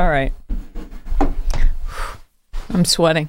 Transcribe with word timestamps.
All 0.00 0.08
right. 0.08 0.32
I'm 2.70 2.86
sweating. 2.86 3.28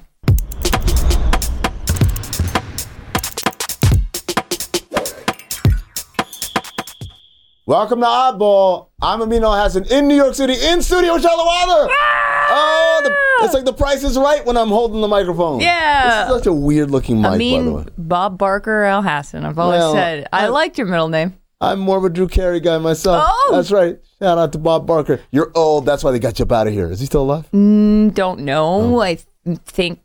Welcome 7.64 8.00
to 8.00 8.06
Oddball. 8.06 8.88
I'm 9.00 9.22
Amin 9.22 9.42
Elhassan 9.42 9.90
in 9.90 10.08
New 10.08 10.16
York 10.16 10.34
City, 10.34 10.54
in 10.54 10.82
studio 10.82 11.14
with 11.14 11.22
Charlotte 11.22 11.44
Wilder. 11.46 11.88
Ah! 11.92 12.48
Oh, 12.54 13.00
the, 13.04 13.44
it's 13.44 13.54
like 13.54 13.64
the 13.64 13.72
price 13.72 14.02
is 14.02 14.18
right 14.18 14.44
when 14.44 14.56
I'm 14.56 14.68
holding 14.68 15.00
the 15.00 15.08
microphone. 15.08 15.60
Yeah. 15.60 16.24
This 16.26 16.30
is 16.30 16.38
such 16.38 16.46
a 16.48 16.52
weird 16.52 16.90
looking 16.90 17.18
mic, 17.22 17.26
I 17.26 17.30
by 17.30 17.38
the 17.38 17.54
way. 17.54 17.62
mean, 17.62 17.88
Bob 17.96 18.36
Barker 18.36 18.82
Elhassan. 18.82 19.44
I've 19.44 19.58
always 19.58 19.78
Well, 19.78 19.94
said 19.94 20.28
I 20.32 20.46
I- 20.46 20.48
liked 20.48 20.76
your 20.76 20.86
middle 20.88 21.08
name. 21.08 21.34
I'm 21.60 21.78
more 21.78 21.96
of 21.96 22.04
a 22.04 22.10
Drew 22.10 22.26
Carey 22.26 22.58
guy 22.58 22.76
myself. 22.78 23.24
Oh! 23.24 23.50
That's 23.52 23.70
right. 23.70 23.96
Shout 24.22 24.38
out 24.38 24.52
to 24.52 24.58
Bob 24.58 24.86
Barker. 24.86 25.20
You're 25.32 25.50
old. 25.56 25.84
That's 25.84 26.04
why 26.04 26.12
they 26.12 26.20
got 26.20 26.38
you 26.38 26.44
up 26.44 26.52
out 26.52 26.68
of 26.68 26.72
here. 26.72 26.88
Is 26.90 27.00
he 27.00 27.06
still 27.06 27.22
alive? 27.22 27.50
Mm, 27.52 28.14
Don't 28.14 28.40
know. 28.40 28.94
Oh. 28.96 29.00
I 29.00 29.14
th- 29.44 29.58
think 29.64 30.00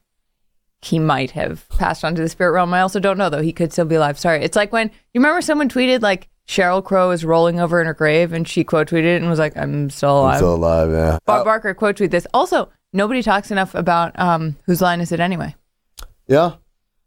he 0.81 0.97
might 0.97 1.31
have 1.31 1.69
passed 1.69 2.03
on 2.03 2.15
to 2.15 2.21
the 2.23 2.29
spirit 2.29 2.51
realm. 2.51 2.73
I 2.73 2.81
also 2.81 2.99
don't 2.99 3.17
know 3.19 3.29
though. 3.29 3.41
He 3.43 3.53
could 3.53 3.71
still 3.71 3.85
be 3.85 3.93
alive. 3.95 4.17
Sorry. 4.17 4.43
It's 4.43 4.55
like 4.55 4.73
when 4.73 4.87
you 5.13 5.19
remember 5.21 5.41
someone 5.41 5.69
tweeted 5.69 6.01
like 6.01 6.29
Sheryl 6.47 6.83
Crow 6.83 7.11
is 7.11 7.23
rolling 7.25 7.59
over 7.59 7.79
in 7.79 7.85
her 7.85 7.93
grave, 7.93 8.33
and 8.33 8.47
she 8.47 8.63
quote 8.63 8.87
tweeted 8.89 9.03
it 9.17 9.21
and 9.21 9.29
was 9.29 9.37
like, 9.37 9.55
"I'm 9.57 9.89
still 9.91 10.21
alive." 10.21 10.33
He's 10.35 10.39
still 10.39 10.55
alive, 10.55 10.89
yeah. 10.89 11.19
Bob 11.25 11.41
Uh, 11.41 11.43
Barker 11.43 11.73
quote 11.75 11.97
tweeted 11.97 12.11
this. 12.11 12.25
Also, 12.33 12.69
nobody 12.93 13.21
talks 13.21 13.51
enough 13.51 13.75
about 13.75 14.17
um, 14.17 14.55
whose 14.65 14.81
line 14.81 15.01
is 15.01 15.11
it 15.11 15.19
anyway? 15.19 15.55
yeah. 16.27 16.53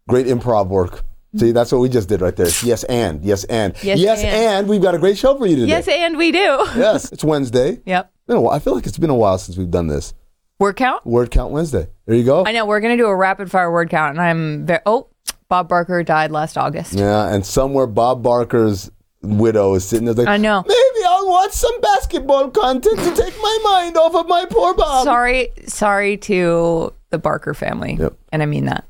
Great 0.09 0.27
improv 0.27 0.69
work. 0.69 1.05
See, 1.37 1.53
that's 1.53 1.71
what 1.71 1.79
we 1.81 1.89
just 1.89 2.09
did 2.09 2.21
right 2.21 2.35
there. 2.35 2.49
Yes, 2.65 2.83
and. 2.85 3.25
Yes, 3.25 3.45
and. 3.45 3.75
Yes, 3.83 4.19
and. 4.23 4.29
and. 4.29 4.69
We've 4.69 4.83
got 4.83 4.95
a 4.95 4.99
great 4.99 5.17
show 5.17 5.37
for 5.39 5.47
you 5.47 5.55
today. 5.57 5.69
Yes, 5.69 5.87
and 5.89 6.17
we 6.17 6.33
do. 6.33 6.39
yes. 6.77 7.13
It's 7.13 7.23
Wednesday. 7.23 7.81
yep. 7.87 8.13
Been. 8.27 8.47
I 8.49 8.59
feel 8.59 8.75
like 8.75 8.87
it's 8.87 8.99
been 8.99 9.11
a 9.11 9.15
while 9.15 9.39
since 9.39 9.57
we've 9.57 9.71
done 9.71 9.87
this. 9.87 10.13
Word 10.59 10.77
count. 10.77 11.07
Word 11.07 11.31
count 11.31 11.53
Wednesday. 11.53 11.89
There 12.07 12.17
you 12.17 12.25
go. 12.25 12.45
I 12.45 12.53
know 12.53 12.67
we're 12.67 12.81
gonna 12.81 12.97
do 12.97 13.07
a 13.07 13.15
rapid 13.17 13.51
fire 13.51 13.71
word 13.73 13.91
count, 13.91 14.11
and 14.11 14.21
I'm 14.21 14.67
very. 14.67 14.81
Oh, 14.87 15.09
Bob 15.49 15.69
Barker 15.69 16.03
died 16.03 16.31
last 16.31 16.59
August. 16.59 16.93
Yeah, 16.95 17.33
and 17.33 17.45
somewhere 17.47 17.87
Bob 17.87 18.23
Barker's 18.23 18.91
widow 19.23 19.75
is 19.75 19.85
sitting 19.85 20.05
there 20.07 20.15
like, 20.15 20.29
I 20.29 20.37
know. 20.37 20.63
Maybe 20.67 21.07
I'll 21.09 21.29
watch 21.29 21.53
some 21.53 21.81
basketball 21.81 22.51
content 22.51 22.99
to 22.99 23.15
take 23.23 23.35
my 23.41 23.59
mind 23.65 23.97
off 23.97 24.15
of 24.15 24.29
my 24.29 24.47
poor 24.51 24.75
Bob. 24.75 25.05
Sorry, 25.05 25.49
sorry 25.67 26.17
to 26.19 26.93
the 27.11 27.19
Barker 27.19 27.55
family, 27.55 27.95
Yep. 27.99 28.15
and 28.33 28.43
I 28.43 28.47
mean 28.47 28.67
that. 28.67 28.85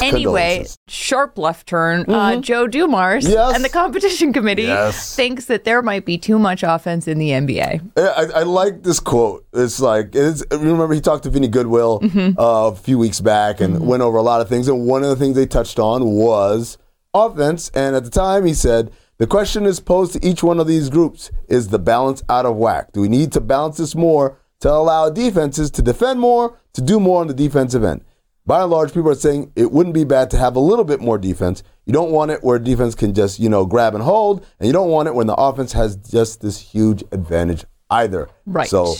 Anyway, 0.00 0.66
sharp 0.88 1.38
left 1.38 1.66
turn. 1.66 2.04
Uh, 2.08 2.40
Joe 2.40 2.66
Dumars 2.66 3.26
Yes. 3.28 3.54
and 3.54 3.64
the 3.64 3.68
competition 3.68 4.32
committee 4.32 4.62
Yes. 4.64 5.14
thinks 5.14 5.46
that 5.46 5.64
there 5.64 5.82
might 5.82 6.04
be 6.04 6.18
too 6.18 6.38
much 6.38 6.62
offense 6.62 7.06
in 7.08 7.18
the 7.18 7.30
NBA. 7.30 7.80
I, 7.96 8.40
I 8.40 8.42
like 8.42 8.82
this 8.82 9.00
quote. 9.00 9.46
It's 9.52 9.80
like 9.80 10.14
it's, 10.14 10.42
remember 10.50 10.92
he 10.94 11.00
talked 11.00 11.24
to 11.24 11.30
Vinny 11.30 11.48
Goodwill 11.48 12.00
Mm-hmm. 12.00 12.38
uh, 12.38 12.68
a 12.68 12.74
few 12.76 12.98
weeks 12.98 13.20
back 13.20 13.60
and 13.60 13.86
went 13.86 14.02
over 14.02 14.16
a 14.16 14.22
lot 14.22 14.40
of 14.40 14.48
things. 14.48 14.68
And 14.68 14.86
one 14.86 15.02
of 15.02 15.08
the 15.10 15.16
things 15.16 15.36
they 15.36 15.46
touched 15.46 15.78
on 15.78 16.04
was 16.04 16.76
offense. 17.14 17.70
And 17.74 17.94
at 17.96 18.04
the 18.04 18.10
time, 18.10 18.44
he 18.44 18.54
said 18.54 18.90
the 19.18 19.26
question 19.26 19.64
is 19.64 19.80
posed 19.80 20.14
to 20.14 20.26
each 20.26 20.42
one 20.42 20.58
of 20.60 20.66
these 20.66 20.90
groups: 20.90 21.30
Is 21.48 21.68
the 21.68 21.78
balance 21.78 22.22
out 22.28 22.46
of 22.46 22.56
whack? 22.56 22.92
Do 22.92 23.00
we 23.00 23.08
need 23.08 23.32
to 23.32 23.40
balance 23.40 23.76
this 23.76 23.94
more 23.94 24.36
to 24.60 24.70
allow 24.70 25.08
defenses 25.10 25.70
to 25.72 25.82
defend 25.82 26.18
more, 26.20 26.58
to 26.72 26.80
do 26.82 26.98
more 26.98 27.20
on 27.20 27.28
the 27.28 27.34
defensive 27.34 27.84
end? 27.84 28.02
By 28.46 28.60
and 28.62 28.70
large, 28.70 28.92
people 28.92 29.10
are 29.10 29.14
saying 29.14 29.52
it 29.56 29.72
wouldn't 29.72 29.94
be 29.94 30.04
bad 30.04 30.30
to 30.32 30.38
have 30.38 30.54
a 30.54 30.60
little 30.60 30.84
bit 30.84 31.00
more 31.00 31.16
defense. 31.16 31.62
You 31.86 31.94
don't 31.94 32.10
want 32.10 32.30
it 32.30 32.44
where 32.44 32.58
defense 32.58 32.94
can 32.94 33.14
just, 33.14 33.40
you 33.40 33.48
know, 33.48 33.64
grab 33.64 33.94
and 33.94 34.04
hold, 34.04 34.46
and 34.58 34.66
you 34.66 34.72
don't 34.72 34.90
want 34.90 35.08
it 35.08 35.14
when 35.14 35.26
the 35.26 35.34
offense 35.34 35.72
has 35.72 35.96
just 35.96 36.42
this 36.42 36.60
huge 36.60 37.02
advantage 37.10 37.64
either. 37.88 38.28
Right. 38.44 38.68
So 38.68 38.96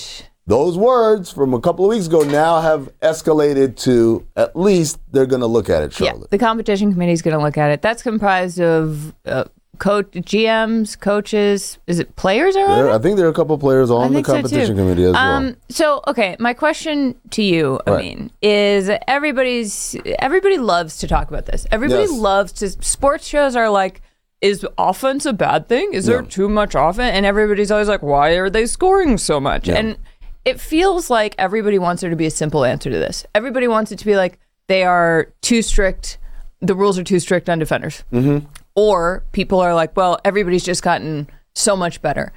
those 0.46 0.78
words 0.78 1.30
from 1.30 1.52
a 1.52 1.60
couple 1.60 1.84
of 1.84 1.90
weeks 1.90 2.06
ago 2.06 2.22
now 2.22 2.62
have 2.62 2.90
escalated 3.00 3.76
to 3.82 4.26
at 4.34 4.56
least 4.56 4.98
they're 5.12 5.26
going 5.26 5.40
to 5.40 5.46
look 5.46 5.68
at 5.68 5.82
it, 5.82 6.00
Yeah, 6.00 6.14
the 6.30 6.38
competition 6.38 6.92
committee 6.92 7.12
is 7.12 7.20
going 7.20 7.36
to 7.36 7.42
look 7.42 7.58
at 7.58 7.70
it. 7.70 7.82
That's 7.82 8.02
comprised 8.02 8.60
of 8.60 9.14
uh, 9.26 9.44
coach, 9.78 10.06
GMs, 10.12 10.98
coaches. 10.98 11.78
Is 11.86 11.98
it 11.98 12.14
players 12.16 12.56
are 12.56 12.66
There-? 12.76 12.90
I 12.90 12.98
think 12.98 13.16
there 13.16 13.26
are 13.26 13.30
a 13.30 13.34
couple 13.34 13.56
players 13.58 13.90
on 13.90 14.08
the 14.08 14.16
think 14.16 14.26
so, 14.26 14.34
competition 14.34 14.76
committee 14.76 15.04
as 15.04 15.12
well. 15.12 15.22
Um, 15.22 15.56
so 15.68 16.00
okay, 16.06 16.36
my 16.38 16.54
question 16.54 17.14
to 17.30 17.42
you, 17.42 17.80
I 17.86 17.90
Right. 17.90 18.04
mean, 18.04 18.30
is 18.42 18.90
everybody's 19.08 19.96
everybody 20.18 20.58
loves 20.58 20.98
to 20.98 21.08
talk 21.08 21.28
about 21.28 21.46
this. 21.46 21.66
Everybody 21.70 22.02
Yes. 22.02 22.12
loves 22.12 22.52
to 22.54 22.70
sports 22.70 23.26
shows 23.26 23.56
are 23.56 23.70
like 23.70 24.02
is 24.40 24.66
offense 24.76 25.24
a 25.24 25.32
bad 25.32 25.68
thing? 25.68 25.94
Is 25.94 26.04
there 26.04 26.20
Yeah. 26.20 26.28
too 26.28 26.48
much 26.50 26.74
offense? 26.74 27.12
And 27.16 27.24
everybody's 27.24 27.70
always 27.70 27.88
like, 27.88 28.02
why 28.02 28.32
are 28.32 28.50
they 28.50 28.66
scoring 28.66 29.16
so 29.16 29.40
much? 29.40 29.68
Yeah. 29.68 29.76
And 29.76 29.96
it 30.44 30.60
feels 30.60 31.08
like 31.08 31.34
everybody 31.38 31.78
wants 31.78 32.02
there 32.02 32.10
to 32.10 32.16
be 32.16 32.26
a 32.26 32.30
simple 32.30 32.62
answer 32.66 32.90
to 32.90 32.98
this. 32.98 33.24
Everybody 33.34 33.68
wants 33.68 33.90
it 33.90 33.98
to 34.00 34.04
be 34.04 34.16
like 34.16 34.38
they 34.66 34.82
are 34.84 35.28
too 35.40 35.62
strict. 35.62 36.18
The 36.60 36.74
rules 36.74 36.98
are 36.98 37.04
too 37.04 37.20
strict 37.20 37.48
on 37.48 37.58
defenders. 37.58 38.04
Mm-hmm. 38.12 38.44
Or 38.76 39.24
people 39.32 39.60
are 39.60 39.74
like, 39.74 39.96
well, 39.96 40.18
everybody's 40.24 40.64
just 40.64 40.82
gotten 40.82 41.28
so 41.54 41.76
much 41.76 42.02
better. 42.02 42.32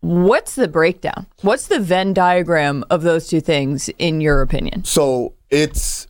What's 0.00 0.54
the 0.54 0.68
breakdown? 0.68 1.26
What's 1.42 1.66
the 1.68 1.80
Venn 1.80 2.14
diagram 2.14 2.84
of 2.90 3.02
those 3.02 3.28
two 3.28 3.40
things, 3.40 3.88
in 3.98 4.20
your 4.20 4.42
opinion? 4.42 4.84
so 4.84 5.34
it's 5.50 6.06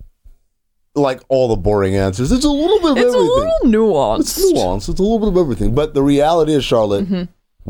like 0.94 1.20
all 1.28 1.46
the 1.48 1.56
boring 1.56 1.94
answers. 1.94 2.32
It's 2.32 2.44
a 2.44 2.50
little 2.50 2.80
bit 2.80 2.90
of 2.90 2.96
It's 2.98 3.14
a 3.14 3.18
everything. 3.18 3.50
little 3.62 3.94
nuanced. 3.94 4.20
It's 4.20 4.52
nuance. 4.52 4.88
It's 4.88 4.98
a 4.98 5.02
little 5.02 5.20
bit 5.20 5.28
of 5.28 5.36
everything. 5.36 5.72
But 5.74 5.94
the 5.94 6.02
reality 6.02 6.54
is, 6.54 6.64
Charlotte, 6.64 7.04
Mm-hmm. 7.04 7.22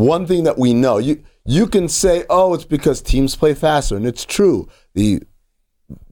one 0.02 0.26
thing 0.26 0.44
that 0.44 0.56
we 0.58 0.72
know, 0.72 0.96
you 0.98 1.22
you 1.44 1.66
can 1.66 1.88
say, 1.88 2.24
oh, 2.30 2.54
it's 2.54 2.64
because 2.64 3.02
teams 3.02 3.36
play 3.36 3.52
faster, 3.54 3.96
and 3.96 4.06
it's 4.06 4.24
true. 4.24 4.66
The 4.94 5.22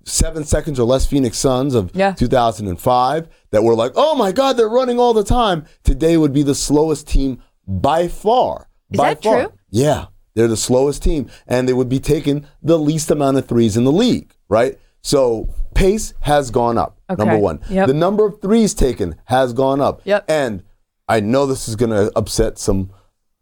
seven 0.07 0.45
seconds 0.45 0.79
or 0.81 0.85
less 0.87 1.05
Phoenix 1.05 1.37
Suns 1.37 1.75
of 1.75 1.91
Yeah. 1.95 2.13
2005 2.13 3.29
that 3.51 3.63
were 3.63 3.75
like, 3.75 3.93
oh 3.97 4.15
my 4.15 4.33
God, 4.33 4.57
they're 4.57 4.69
running 4.69 4.99
all 4.99 5.13
the 5.13 5.25
time. 5.25 5.65
Today 5.85 6.17
would 6.17 6.33
be 6.33 6.43
the 6.43 6.55
slowest 6.55 7.07
team 7.09 7.43
by 7.67 8.09
far. 8.09 8.69
Is 8.91 8.99
by 8.99 9.15
that 9.15 9.23
far. 9.23 9.41
true? 9.49 9.53
Yeah, 9.71 10.07
they're 10.35 10.49
the 10.49 10.57
slowest 10.57 11.03
team, 11.03 11.29
and 11.47 11.69
they 11.69 11.73
would 11.73 11.89
be 11.89 11.99
taking 11.99 12.47
the 12.63 12.79
least 12.79 13.11
amount 13.11 13.37
of 13.37 13.47
threes 13.47 13.77
in 13.77 13.85
the 13.85 13.93
league, 13.93 14.33
right? 14.49 14.79
So 15.03 15.49
pace 15.75 16.15
has 16.21 16.51
gone 16.51 16.79
up. 16.79 16.99
Okay. 17.11 17.23
Number 17.23 17.39
one, 17.39 17.61
Yep. 17.69 17.89
the 17.89 17.95
number 17.95 18.25
of 18.27 18.41
threes 18.41 18.75
taken 18.75 19.17
has 19.27 19.53
gone 19.53 19.81
up. 19.81 20.01
Yep. 20.05 20.25
And 20.29 20.63
I 21.09 21.21
know 21.21 21.47
this 21.47 21.69
is 21.69 21.77
going 21.77 21.91
to 21.91 22.11
upset 22.17 22.59
some 22.59 22.91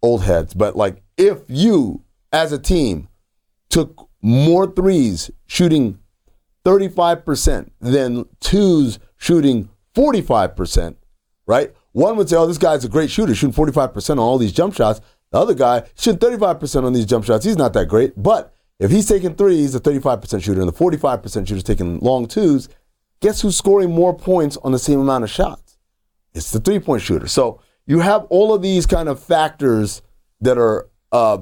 old 0.02 0.22
heads, 0.24 0.52
but 0.54 0.76
like 0.76 1.02
if 1.16 1.38
you 1.48 2.02
as 2.32 2.52
a 2.52 2.58
team 2.58 3.08
took 3.70 4.08
more 4.20 4.66
threes 4.66 5.30
shooting 5.46 5.98
35% 6.64 7.70
than 7.80 8.26
twos 8.40 8.98
shooting 9.16 9.68
45%, 9.94 10.96
right? 11.46 11.72
One 11.92 12.16
would 12.16 12.28
say, 12.28 12.36
oh, 12.36 12.46
this 12.46 12.58
guy's 12.58 12.84
a 12.84 12.88
great 12.88 13.10
shooter, 13.10 13.34
shooting 13.34 13.54
45% 13.54 14.10
on 14.10 14.18
all 14.18 14.38
these 14.38 14.52
jump 14.52 14.74
shots. 14.74 15.00
The 15.30 15.38
other 15.38 15.54
guy 15.54 15.84
shooting 15.96 16.18
35% 16.18 16.84
on 16.84 16.92
these 16.92 17.06
jump 17.06 17.24
shots. 17.24 17.44
He's 17.44 17.56
not 17.56 17.72
that 17.74 17.86
great. 17.86 18.20
But 18.20 18.54
if 18.80 18.90
he's 18.90 19.06
taking 19.06 19.34
threes, 19.34 19.74
a 19.74 19.80
35% 19.80 20.42
shooter, 20.42 20.60
and 20.60 20.68
the 20.68 20.72
45% 20.72 21.22
shooter's 21.46 21.62
taking 21.62 21.98
long 22.00 22.26
twos, 22.26 22.68
guess 23.20 23.40
who's 23.40 23.56
scoring 23.56 23.90
more 23.90 24.16
points 24.16 24.56
on 24.58 24.72
the 24.72 24.78
same 24.78 25.00
amount 25.00 25.24
of 25.24 25.30
shots? 25.30 25.78
It's 26.34 26.50
the 26.50 26.60
three 26.60 26.80
point 26.80 27.02
shooter. 27.02 27.28
So 27.28 27.60
you 27.86 28.00
have 28.00 28.24
all 28.30 28.52
of 28.52 28.62
these 28.62 28.86
kind 28.86 29.08
of 29.08 29.22
factors 29.22 30.02
that 30.40 30.58
are 30.58 30.88
uh, 31.12 31.38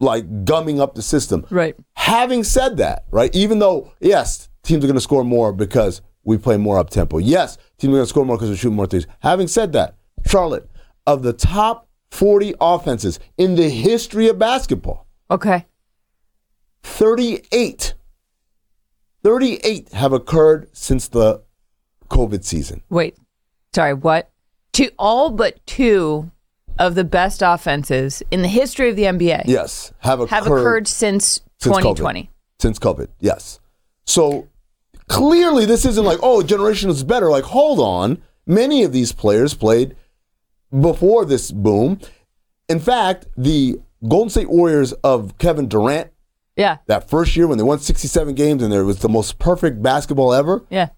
like 0.00 0.44
gumming 0.44 0.80
up 0.80 0.94
the 0.94 1.02
system. 1.02 1.46
Right. 1.50 1.76
Having 1.94 2.44
said 2.44 2.78
that, 2.78 3.04
right, 3.10 3.34
even 3.34 3.58
though, 3.58 3.92
yes, 4.00 4.48
teams 4.62 4.82
are 4.82 4.86
going 4.88 4.94
to 4.96 5.00
score 5.00 5.24
more 5.24 5.52
because 5.52 6.00
we 6.24 6.36
play 6.38 6.56
more 6.56 6.78
up 6.78 6.90
tempo. 6.90 7.18
Yes, 7.18 7.56
teams 7.78 7.92
are 7.92 7.96
going 7.98 8.02
to 8.04 8.08
score 8.08 8.24
more 8.24 8.36
because 8.36 8.50
we 8.50 8.56
shoot 8.56 8.70
more 8.70 8.86
threes. 8.86 9.06
Having 9.20 9.48
said 9.48 9.72
that, 9.74 9.96
Charlotte, 10.26 10.68
of 11.06 11.22
the 11.22 11.32
top 11.32 11.88
40 12.10 12.54
offenses 12.60 13.20
in 13.38 13.54
the 13.54 13.68
history 13.68 14.28
of 14.28 14.38
basketball, 14.38 15.06
Okay. 15.30 15.66
38, 16.82 17.94
38 19.22 19.92
have 19.92 20.12
occurred 20.12 20.68
since 20.72 21.08
the 21.08 21.42
COVID 22.08 22.44
season. 22.44 22.82
Wait. 22.88 23.16
Sorry, 23.74 23.94
what? 23.94 24.30
Two 24.72 24.88
all 24.98 25.30
but 25.30 25.64
two 25.66 26.30
of 26.80 26.96
the 26.96 27.04
best 27.04 27.42
offenses 27.44 28.22
in 28.32 28.42
the 28.42 28.48
history 28.48 28.88
of 28.90 28.96
the 28.96 29.04
NBA 29.04 29.44
Yes, 29.46 29.92
have 30.00 30.18
occurred, 30.18 30.34
have 30.34 30.46
occurred 30.46 30.88
since, 30.88 31.24
since 31.58 31.76
2020. 31.76 32.22
COVID. 32.24 32.28
Since 32.58 32.78
COVID, 32.80 33.08
yes. 33.20 33.60
So 34.06 34.48
clearly, 35.06 35.64
this 35.66 35.84
isn't 35.84 36.04
like, 36.04 36.18
oh, 36.22 36.42
generation 36.42 36.90
is 36.90 37.04
better. 37.04 37.30
Like, 37.30 37.44
hold 37.44 37.78
on. 37.78 38.20
Many 38.46 38.82
of 38.82 38.92
these 38.92 39.12
players 39.12 39.54
played 39.54 39.94
before 40.78 41.24
this 41.24 41.52
boom. 41.52 42.00
In 42.68 42.80
fact, 42.80 43.26
the 43.36 43.80
Golden 44.08 44.30
State 44.30 44.48
Warriors 44.50 44.92
of 45.04 45.36
Kevin 45.38 45.68
Durant, 45.68 46.10
Yeah. 46.56 46.78
that 46.86 47.08
first 47.10 47.36
year 47.36 47.46
when 47.46 47.58
they 47.58 47.64
won 47.64 47.78
67 47.78 48.34
games 48.34 48.62
and 48.62 48.72
there 48.72 48.84
was 48.84 49.00
the 49.00 49.08
most 49.08 49.38
perfect 49.38 49.82
basketball 49.82 50.32
ever, 50.32 50.64
Yeah. 50.70 50.88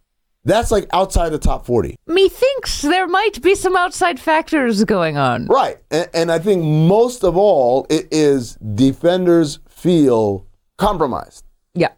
That's 0.45 0.71
like 0.71 0.87
outside 0.93 1.31
the 1.31 1.39
top 1.39 1.65
40. 1.67 1.97
Methinks 2.07 2.83
there 2.83 3.07
might 3.07 3.41
be 3.43 3.55
some 3.55 3.77
outside 3.77 4.19
factors 4.19 4.83
going 4.85 5.17
on. 5.17 5.47
Right. 5.47 5.79
And, 5.91 6.09
and 6.13 6.33
I 6.33 6.39
think 6.39 6.65
most 6.65 7.23
of 7.23 7.37
all, 7.37 7.87
it 7.89 8.09
is 8.11 8.57
defenders 8.57 9.61
feel 9.69 10.47
compromised. 10.79 11.45
Yeah. 11.75 11.93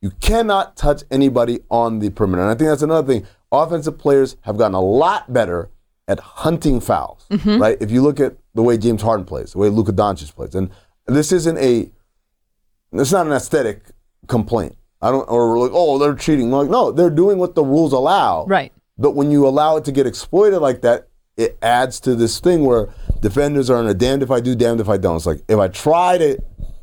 You 0.00 0.12
cannot 0.20 0.76
touch 0.76 1.02
anybody 1.10 1.60
on 1.70 1.98
the 1.98 2.10
perimeter. 2.10 2.42
And 2.42 2.50
I 2.50 2.54
think 2.54 2.70
that's 2.70 2.82
another 2.82 3.06
thing. 3.06 3.26
Offensive 3.52 3.98
players 3.98 4.36
have 4.42 4.56
gotten 4.56 4.74
a 4.74 4.80
lot 4.80 5.30
better 5.32 5.70
at 6.08 6.20
hunting 6.20 6.80
fouls, 6.80 7.26
mm-hmm. 7.30 7.60
right? 7.60 7.76
If 7.80 7.90
you 7.90 8.02
look 8.02 8.18
at 8.18 8.36
the 8.54 8.62
way 8.62 8.78
James 8.78 9.02
Harden 9.02 9.26
plays, 9.26 9.52
the 9.52 9.58
way 9.58 9.68
Luka 9.68 9.92
Doncic 9.92 10.34
plays, 10.34 10.54
and 10.54 10.70
this 11.06 11.32
isn't 11.32 11.58
a, 11.58 11.90
it's 12.92 13.12
not 13.12 13.26
an 13.26 13.32
aesthetic 13.32 13.82
complaint. 14.26 14.76
I 15.02 15.10
don't, 15.10 15.28
or 15.28 15.58
like, 15.58 15.70
oh, 15.72 15.98
they're 15.98 16.14
cheating. 16.14 16.50
Like, 16.50 16.68
no, 16.68 16.92
they're 16.92 17.10
doing 17.10 17.38
what 17.38 17.54
the 17.54 17.64
rules 17.64 17.92
allow. 17.92 18.44
Right. 18.46 18.72
But 18.98 19.12
when 19.12 19.30
you 19.30 19.46
allow 19.46 19.76
it 19.76 19.84
to 19.86 19.92
get 19.92 20.06
exploited 20.06 20.60
like 20.60 20.82
that, 20.82 21.08
it 21.36 21.58
adds 21.62 22.00
to 22.00 22.14
this 22.14 22.38
thing 22.38 22.64
where 22.64 22.90
defenders 23.20 23.70
are 23.70 23.80
in 23.80 23.86
a 23.86 23.94
damned 23.94 24.22
if 24.22 24.30
I 24.30 24.40
do, 24.40 24.54
damned 24.54 24.80
if 24.80 24.90
I 24.90 24.98
don't. 24.98 25.16
It's 25.16 25.26
like 25.26 25.42
if 25.48 25.58
I 25.58 25.68
try 25.68 26.18
to 26.18 26.38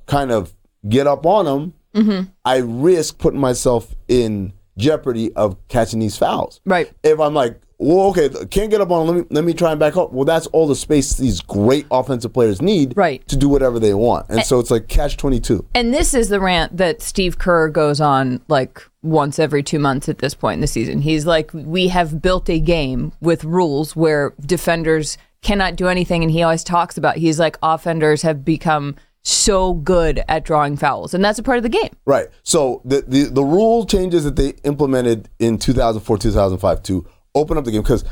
kind 0.08 0.32
of 0.32 0.54
get 0.90 1.06
up 1.06 1.28
on 1.28 1.46
them, 1.46 1.74
mm-hmm. 1.94 2.30
I 2.44 2.58
risk 2.58 3.20
putting 3.20 3.40
myself 3.40 3.94
in 4.08 4.54
jeopardy 4.78 5.32
of 5.34 5.58
catching 5.68 6.00
these 6.00 6.18
fouls. 6.18 6.60
Right. 6.66 6.92
If 7.04 7.20
I'm 7.20 7.36
like, 7.36 7.62
well, 7.80 8.08
okay, 8.08 8.30
can't 8.50 8.72
get 8.72 8.82
up 8.82 8.90
on. 8.92 9.06
Let 9.08 9.16
me 9.18 9.24
let 9.30 9.44
me 9.44 9.54
try 9.54 9.72
and 9.72 9.80
back 9.80 9.98
up. 9.98 10.12
Well, 10.12 10.26
that's 10.26 10.48
all 10.48 10.68
the 10.68 10.76
space 10.76 11.14
these 11.16 11.42
great 11.42 11.86
offensive 11.92 12.34
players 12.34 12.62
need, 12.62 12.94
Right. 12.98 13.28
to 13.28 13.36
do 13.36 13.48
whatever 13.50 13.80
they 13.80 13.94
want. 13.94 14.26
And 14.30 14.44
so 14.44 14.60
it's 14.60 14.72
like 14.72 14.88
catch 14.88 15.18
twenty 15.18 15.40
two. 15.40 15.66
And 15.76 15.94
this 15.94 16.14
is 16.14 16.30
the 16.30 16.40
rant 16.40 16.78
that 16.78 17.02
Steve 17.02 17.38
Kerr 17.38 17.70
goes 17.70 18.02
on 18.02 18.42
like 18.48 18.82
once 19.04 19.38
every 19.40 19.62
two 19.64 19.80
months 19.80 20.10
at 20.10 20.18
this 20.18 20.34
point 20.34 20.56
in 20.56 20.62
the 20.62 20.68
season. 20.68 21.02
He's 21.02 21.26
like, 21.26 21.52
we 21.54 21.88
have 21.90 22.22
built 22.22 22.50
a 22.50 22.60
game 22.60 23.14
with 23.22 23.44
rules 23.44 23.96
where 23.96 24.34
defenders 24.46 25.18
cannot 25.42 25.76
do 25.76 25.88
anything. 25.88 26.24
And 26.24 26.32
he 26.32 26.42
always 26.44 26.64
talks 26.64 26.98
about, 26.98 27.18
he's 27.18 27.40
like, 27.40 27.58
offenders 27.62 28.24
have 28.24 28.44
become 28.44 28.96
so 29.22 29.74
good 29.76 30.24
at 30.28 30.44
drawing 30.44 30.78
fouls. 30.78 31.14
And 31.14 31.24
that's 31.24 31.38
a 31.38 31.44
part 31.44 31.58
of 31.58 31.64
the 31.64 31.70
game. 31.70 31.90
Right. 32.06 32.28
So 32.44 32.82
the, 32.86 33.02
the 33.08 33.24
the 33.26 33.44
rule 33.44 33.86
changes 33.86 34.24
that 34.24 34.36
they 34.36 34.50
implemented 34.64 35.30
in 35.40 35.58
2004, 35.58 36.18
2005 36.18 36.84
to 36.84 37.06
open 37.38 37.58
up 37.58 37.66
the 37.66 37.72
game 37.72 37.82
because 37.82 38.04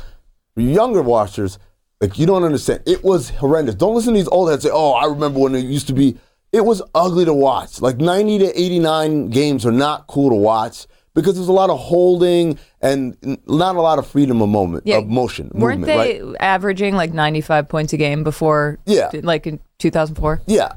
younger 0.56 1.02
watchers, 1.02 1.58
like 2.00 2.18
you 2.18 2.26
don't 2.26 2.44
understand. 2.44 2.82
It 2.86 3.04
was 3.04 3.30
horrendous. 3.30 3.74
Don't 3.74 3.94
listen 3.94 4.12
to 4.14 4.18
these 4.20 4.28
old 4.28 4.50
heads 4.50 4.62
say, 4.62 4.70
"Oh, 4.72 4.92
I 4.92 5.06
remember 5.06 5.40
when 5.40 5.54
it 5.54 5.64
used 5.64 5.86
to 5.88 5.92
be." 5.92 6.16
It 6.52 6.64
was 6.64 6.80
ugly 6.94 7.24
to 7.24 7.34
watch. 7.34 7.82
Like 7.82 7.98
90 7.98 8.38
to 8.38 8.58
89 8.60 9.28
games 9.30 9.66
are 9.66 9.72
not 9.72 10.06
cool 10.06 10.30
to 10.30 10.36
watch 10.36 10.86
because 11.12 11.34
there's 11.34 11.48
a 11.48 11.52
lot 11.52 11.70
of 11.70 11.78
holding 11.78 12.58
and 12.80 13.16
not 13.46 13.76
a 13.76 13.80
lot 13.80 13.98
of 13.98 14.06
freedom 14.06 14.40
of 14.40 14.48
moment 14.48 14.84
Yeah. 14.86 14.98
of 14.98 15.06
motion. 15.08 15.50
Weren't 15.52 15.80
movement, 15.80 15.86
they 15.86 16.22
right? 16.22 16.36
averaging 16.40 16.94
like 16.94 17.12
95 17.12 17.68
points 17.68 17.92
a 17.92 17.96
game 17.96 18.22
before, 18.22 18.78
Yeah. 18.86 19.10
like 19.22 19.46
in 19.46 19.58
2004? 19.78 20.40
Yeah, 20.46 20.72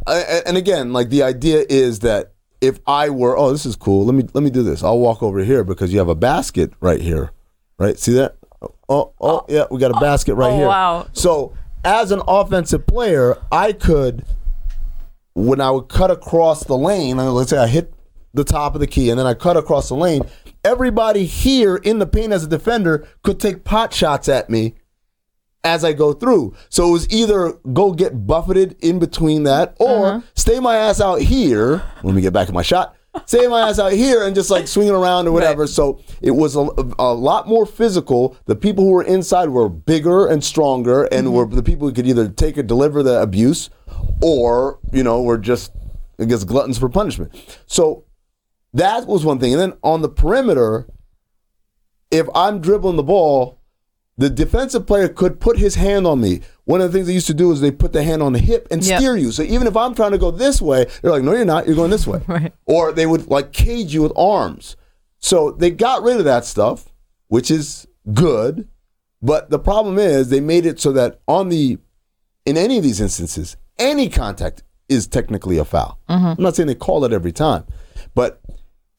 and 0.46 0.58
again, 0.58 0.92
like 0.92 1.10
the 1.10 1.24
idea 1.24 1.64
is 1.70 2.00
that 2.00 2.32
if 2.62 2.80
I 2.88 3.10
were, 3.10 3.38
oh, 3.38 3.52
this 3.52 3.66
is 3.66 3.76
cool. 3.76 4.06
Let 4.06 4.16
me 4.16 4.26
let 4.34 4.44
me 4.44 4.50
do 4.50 4.64
this. 4.64 4.84
I'll 4.84 5.00
walk 5.00 5.22
over 5.24 5.40
here 5.46 5.64
because 5.64 5.94
you 5.94 6.00
have 6.00 6.10
a 6.10 6.16
basket 6.16 6.74
right 6.82 7.00
here, 7.00 7.32
right? 7.78 7.98
See 7.98 8.14
that? 8.14 8.36
Oh, 8.90 9.14
oh, 9.22 9.46
yeah, 9.48 9.66
we 9.70 9.80
got 9.80 9.92
a 9.92 10.00
basket 10.00 10.34
right 10.36 10.52
oh, 10.52 10.58
here. 10.58 10.68
wow. 10.68 11.08
So 11.14 11.54
as 11.84 12.12
an 12.12 12.22
offensive 12.28 12.88
player, 12.88 13.38
I 13.52 13.72
could, 13.72 14.26
when 15.36 15.62
I 15.62 15.70
would 15.72 15.90
cut 15.90 16.10
across 16.10 16.64
the 16.64 16.76
lane, 16.78 17.18
let's 17.18 17.52
say 17.52 17.58
I 17.60 17.68
hit 17.68 17.94
the 18.34 18.44
top 18.44 18.74
of 18.74 18.82
the 18.82 18.88
key 18.88 19.10
and 19.10 19.20
then 19.20 19.28
I 19.28 19.34
cut 19.36 19.58
across 19.58 19.90
the 19.90 19.96
lane. 19.96 20.24
Everybody 20.64 21.26
here 21.26 21.76
in 21.78 22.00
the 22.00 22.08
paint 22.08 22.34
as 22.34 22.44
a 22.44 22.48
defender 22.48 23.08
could 23.24 23.40
take 23.40 23.64
pot 23.64 23.94
shots 23.94 24.28
at 24.28 24.50
me 24.50 24.74
as 25.64 25.84
I 25.84 25.94
go 25.94 26.14
through. 26.14 26.56
So 26.70 26.88
it 26.90 26.92
was 26.92 27.10
either 27.12 27.54
go 27.74 27.92
get 27.94 28.26
buffeted 28.26 28.76
in 28.82 28.98
between 29.00 29.44
that 29.44 29.76
or 29.80 30.06
Uh-huh. 30.08 30.22
stay 30.36 30.60
my 30.60 30.76
ass 30.78 31.00
out 31.00 31.22
here. 31.22 31.84
Let 32.04 32.16
me 32.16 32.22
get 32.22 32.34
back 32.34 32.50
in 32.50 32.54
my 32.56 32.62
shot. 32.62 32.96
Stay 33.26 33.48
my 33.48 33.68
ass 33.68 33.80
out 33.80 33.92
here 33.92 34.24
and 34.26 34.36
just 34.36 34.50
like 34.50 34.68
swinging 34.68 34.94
around 34.94 35.28
or 35.28 35.32
whatever. 35.32 35.66
So 35.68 36.00
it 36.22 36.32
was 36.32 36.56
a, 36.56 36.68
a 37.00 37.14
lot 37.14 37.48
more 37.48 37.66
physical. 37.66 38.38
The 38.46 38.56
people 38.56 38.84
who 38.84 38.92
were 38.92 39.04
inside 39.04 39.50
were 39.50 39.68
bigger 39.70 40.28
and 40.28 40.44
stronger 40.44 41.06
and 41.06 41.28
Mm-hmm. 41.28 41.36
were 41.36 41.46
the 41.48 41.64
people 41.64 41.88
who 41.88 41.94
could 41.94 42.08
either 42.08 42.30
take 42.30 42.58
or 42.58 42.64
deliver 42.64 43.02
the 43.04 43.22
abuse 43.22 43.70
or, 44.22 44.80
you 44.94 45.04
know, 45.04 45.22
were 45.22 45.38
just, 45.38 45.72
I 46.20 46.26
guess, 46.26 46.44
gluttons 46.44 46.78
for 46.78 46.90
punishment. 46.90 47.32
So 47.66 48.06
that 48.74 49.08
was 49.08 49.26
one 49.26 49.40
thing. 49.40 49.54
And 49.54 49.62
then 49.62 49.74
on 49.84 50.02
the 50.02 50.10
perimeter, 50.10 50.88
if 52.12 52.28
I'm 52.36 52.62
dribbling 52.62 52.96
the 52.96 53.04
ball, 53.04 53.60
the 54.18 54.30
defensive 54.30 54.86
player 54.86 55.08
could 55.08 55.40
put 55.40 55.58
his 55.58 55.76
hand 55.76 56.06
on 56.06 56.20
me. 56.22 56.42
One 56.70 56.82
of 56.82 56.92
the 56.92 56.96
things 56.96 57.08
they 57.08 57.14
used 57.14 57.26
to 57.26 57.34
do 57.34 57.52
is 57.52 57.62
they 57.62 57.72
put 57.72 57.94
the 57.94 58.04
hand 58.04 58.22
on 58.22 58.32
the 58.34 58.38
hip 58.38 58.68
and 58.70 58.86
Yep. 58.86 59.00
steer 59.00 59.18
you. 59.18 59.32
So 59.32 59.42
even 59.42 59.66
if 59.66 59.76
I'm 59.76 59.96
trying 59.96 60.12
to 60.12 60.20
go 60.20 60.30
this 60.30 60.62
way, 60.62 60.86
they're 61.02 61.10
like, 61.10 61.24
no, 61.24 61.32
you're 61.34 61.44
not. 61.44 61.66
You're 61.66 61.76
going 61.76 61.90
this 61.90 62.06
way. 62.06 62.22
Right. 62.28 62.54
Or 62.68 62.92
they 62.92 63.08
would 63.08 63.28
like 63.28 63.52
cage 63.52 63.92
you 63.92 64.04
with 64.04 64.14
arms. 64.16 64.76
So 65.18 65.50
they 65.50 65.72
got 65.72 66.04
rid 66.04 66.18
of 66.18 66.26
that 66.26 66.46
stuff, 66.46 66.94
which 67.28 67.50
is 67.50 67.88
good. 68.14 68.68
But 69.20 69.50
the 69.50 69.58
problem 69.58 69.98
is 69.98 70.30
they 70.30 70.42
made 70.42 70.68
it 70.68 70.80
so 70.80 70.92
that 70.92 71.20
on 71.28 71.50
the, 71.50 71.80
in 72.46 72.56
any 72.56 72.78
of 72.78 72.84
these 72.84 73.02
instances, 73.02 73.58
any 73.80 74.08
contact 74.08 74.62
is 74.88 75.08
technically 75.08 75.58
a 75.58 75.66
foul. 75.66 75.98
Mm-hmm. 76.08 76.26
I'm 76.28 76.44
not 76.44 76.56
saying 76.56 76.68
they 76.68 76.76
call 76.76 77.04
it 77.04 77.12
every 77.12 77.32
time, 77.32 77.66
but 78.14 78.42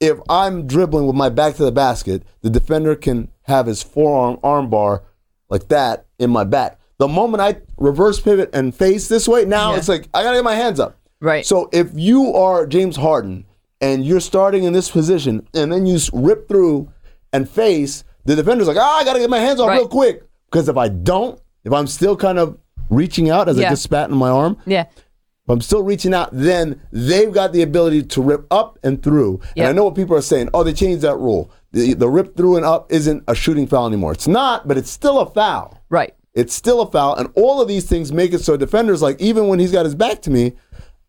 if 0.00 0.18
I'm 0.28 0.66
dribbling 0.66 1.06
with 1.06 1.14
my 1.14 1.28
back 1.28 1.54
to 1.54 1.64
the 1.64 1.70
basket, 1.70 2.24
the 2.42 2.50
defender 2.50 2.96
can 2.96 3.28
have 3.42 3.66
his 3.66 3.80
forearm 3.80 4.40
arm 4.42 4.70
bar 4.70 5.04
like 5.48 5.68
that 5.68 6.06
in 6.18 6.30
my 6.30 6.42
back. 6.42 6.78
The 7.00 7.08
moment 7.08 7.40
I 7.40 7.56
reverse 7.78 8.20
pivot 8.20 8.50
and 8.52 8.74
face 8.74 9.08
this 9.08 9.26
way, 9.26 9.46
now 9.46 9.72
Yeah. 9.72 9.78
it's 9.78 9.88
like 9.88 10.08
I 10.12 10.22
gotta 10.22 10.36
get 10.36 10.44
my 10.44 10.54
hands 10.54 10.78
up. 10.78 10.96
Right. 11.20 11.44
So 11.46 11.68
if 11.72 11.88
you 11.94 12.34
are 12.34 12.66
James 12.66 12.96
Harden 12.96 13.46
and 13.80 14.04
you're 14.04 14.20
starting 14.20 14.64
in 14.64 14.74
this 14.74 14.90
position 14.90 15.46
and 15.54 15.72
then 15.72 15.86
you 15.86 15.98
rip 16.12 16.46
through 16.46 16.90
and 17.32 17.48
face, 17.48 18.04
the 18.26 18.36
defender's 18.36 18.68
like, 18.68 18.76
ah, 18.78 18.98
I 18.98 19.04
gotta 19.04 19.18
get 19.18 19.30
my 19.30 19.38
hands 19.38 19.60
off 19.60 19.68
Right. 19.68 19.78
real 19.78 19.88
quick. 19.88 20.24
Because 20.50 20.68
if 20.68 20.76
I 20.76 20.88
don't, 20.88 21.40
if 21.64 21.72
I'm 21.72 21.86
still 21.86 22.16
kind 22.16 22.38
of 22.38 22.58
reaching 22.90 23.30
out 23.30 23.48
as 23.48 23.58
I 23.58 23.62
just 23.62 23.82
spat 23.84 24.10
in 24.10 24.16
my 24.16 24.28
arm, 24.28 24.58
Yeah. 24.66 24.82
if 24.92 25.48
I'm 25.48 25.62
still 25.62 25.82
reaching 25.82 26.12
out, 26.12 26.28
then 26.32 26.80
they've 26.92 27.32
got 27.32 27.54
the 27.54 27.62
ability 27.62 28.02
to 28.02 28.20
rip 28.20 28.46
up 28.50 28.78
and 28.82 29.02
through. 29.02 29.40
And 29.56 29.66
I 29.68 29.72
know 29.72 29.84
what 29.84 29.94
people 29.94 30.16
are 30.16 30.22
saying. 30.22 30.50
Oh, 30.52 30.64
they 30.64 30.74
changed 30.74 31.00
that 31.02 31.16
rule. 31.16 31.50
The, 31.72 31.94
the 31.94 32.10
rip 32.10 32.36
through 32.36 32.56
and 32.56 32.66
up 32.66 32.92
isn't 32.92 33.24
a 33.26 33.34
shooting 33.34 33.66
foul 33.66 33.86
anymore. 33.86 34.12
It's 34.12 34.28
not, 34.28 34.68
but 34.68 34.76
it's 34.76 34.90
still 34.90 35.18
a 35.20 35.26
foul. 35.30 35.78
Right. 35.88 36.14
It's 36.34 36.54
still 36.54 36.80
a 36.80 36.90
foul. 36.90 37.16
And 37.16 37.28
all 37.34 37.60
of 37.60 37.68
these 37.68 37.86
things 37.88 38.12
make 38.12 38.32
it 38.32 38.40
so 38.40 38.56
defenders, 38.56 39.02
like, 39.02 39.20
even 39.20 39.48
when 39.48 39.58
he's 39.58 39.72
got 39.72 39.84
his 39.84 39.94
back 39.94 40.22
to 40.22 40.30
me, 40.30 40.52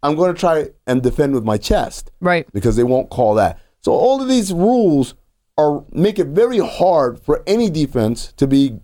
I'm 0.03 0.15
going 0.15 0.33
to 0.33 0.39
try 0.39 0.69
and 0.87 1.01
defend 1.03 1.33
with 1.35 1.43
my 1.43 1.57
chest 1.57 2.11
Right. 2.19 2.47
because 2.53 2.75
they 2.75 2.83
won't 2.83 3.09
call 3.09 3.35
that. 3.35 3.59
So 3.81 3.91
all 3.91 4.21
of 4.21 4.27
these 4.27 4.51
rules 4.51 5.13
are 5.57 5.83
make 5.91 6.17
it 6.17 6.27
very 6.27 6.57
hard 6.57 7.19
for 7.19 7.43
any 7.45 7.69
defense 7.69 8.33
to 8.37 8.47
be 8.47 8.79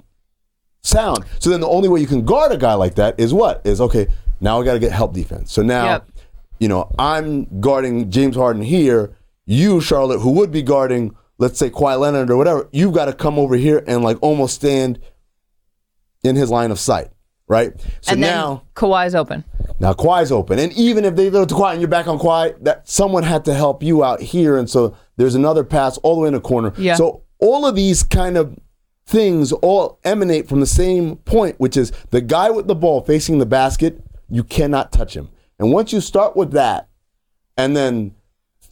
sound. 0.81 1.25
So 1.39 1.49
then 1.49 1.59
the 1.59 1.67
only 1.67 1.89
way 1.89 1.99
you 1.99 2.07
can 2.07 2.23
guard 2.23 2.51
a 2.51 2.57
guy 2.57 2.73
like 2.75 2.95
that 2.95 3.19
is 3.19 3.33
what? 3.33 3.61
Is 3.65 3.81
okay, 3.81 4.07
now 4.39 4.61
I 4.61 4.65
got 4.65 4.73
to 4.73 4.79
get 4.79 4.91
help 4.91 5.13
defense. 5.13 5.51
So 5.51 5.61
now, 5.63 5.85
Yep. 5.85 6.07
you 6.59 6.67
know, 6.67 6.93
I'm 6.99 7.59
guarding 7.59 8.11
James 8.11 8.35
Harden 8.35 8.61
here, 8.61 9.15
you 9.45 9.81
Charlotte 9.81 10.19
who 10.19 10.31
would 10.31 10.51
be 10.51 10.61
guarding 10.61 11.15
let's 11.39 11.59
say 11.59 11.69
Kawhi 11.69 11.99
Leonard 11.99 12.31
or 12.31 12.37
whatever, 12.37 12.67
you've 12.71 12.93
got 12.95 13.05
to 13.05 13.13
come 13.13 13.37
over 13.37 13.55
here 13.55 13.83
and 13.87 14.03
like 14.03 14.17
almost 14.21 14.55
stand 14.55 14.99
in 16.23 16.35
his 16.35 16.49
line 16.49 16.71
of 16.71 16.79
sight, 16.79 17.07
right? 17.47 17.73
So 18.01 18.13
and 18.13 18.21
now, 18.21 18.63
Kawhi's 18.75 19.15
open. 19.15 19.43
now 19.79 19.93
Kawhi's 19.93 20.31
open, 20.31 20.59
and 20.59 20.73
even 20.73 21.05
if 21.05 21.15
they 21.15 21.29
go 21.29 21.45
to 21.45 21.53
Kawhi 21.53 21.73
and 21.73 21.81
you're 21.81 21.89
back 21.89 22.07
on 22.07 22.19
Kawhi, 22.19 22.63
that 22.63 22.87
someone 22.89 23.23
had 23.23 23.45
to 23.45 23.53
help 23.53 23.83
you 23.83 24.03
out 24.03 24.21
here, 24.21 24.57
and 24.57 24.69
so 24.69 24.95
there's 25.17 25.35
another 25.35 25.63
pass 25.63 25.97
all 25.99 26.15
the 26.15 26.21
way 26.21 26.27
in 26.27 26.33
the 26.33 26.41
corner. 26.41 26.73
Yeah. 26.77 26.95
So 26.95 27.23
all 27.39 27.65
of 27.65 27.75
these 27.75 28.03
kind 28.03 28.37
of 28.37 28.57
things 29.05 29.51
all 29.53 29.99
emanate 30.03 30.49
from 30.49 30.59
the 30.59 30.65
same 30.65 31.15
point, 31.17 31.59
which 31.59 31.77
is 31.77 31.91
the 32.09 32.21
guy 32.21 32.49
with 32.49 32.67
the 32.67 32.75
ball 32.75 33.01
facing 33.01 33.39
the 33.39 33.45
basket. 33.45 34.03
You 34.29 34.43
cannot 34.43 34.91
touch 34.91 35.15
him, 35.15 35.29
and 35.59 35.71
once 35.71 35.93
you 35.93 36.01
start 36.01 36.35
with 36.35 36.51
that, 36.51 36.89
and 37.55 37.75
then 37.75 38.15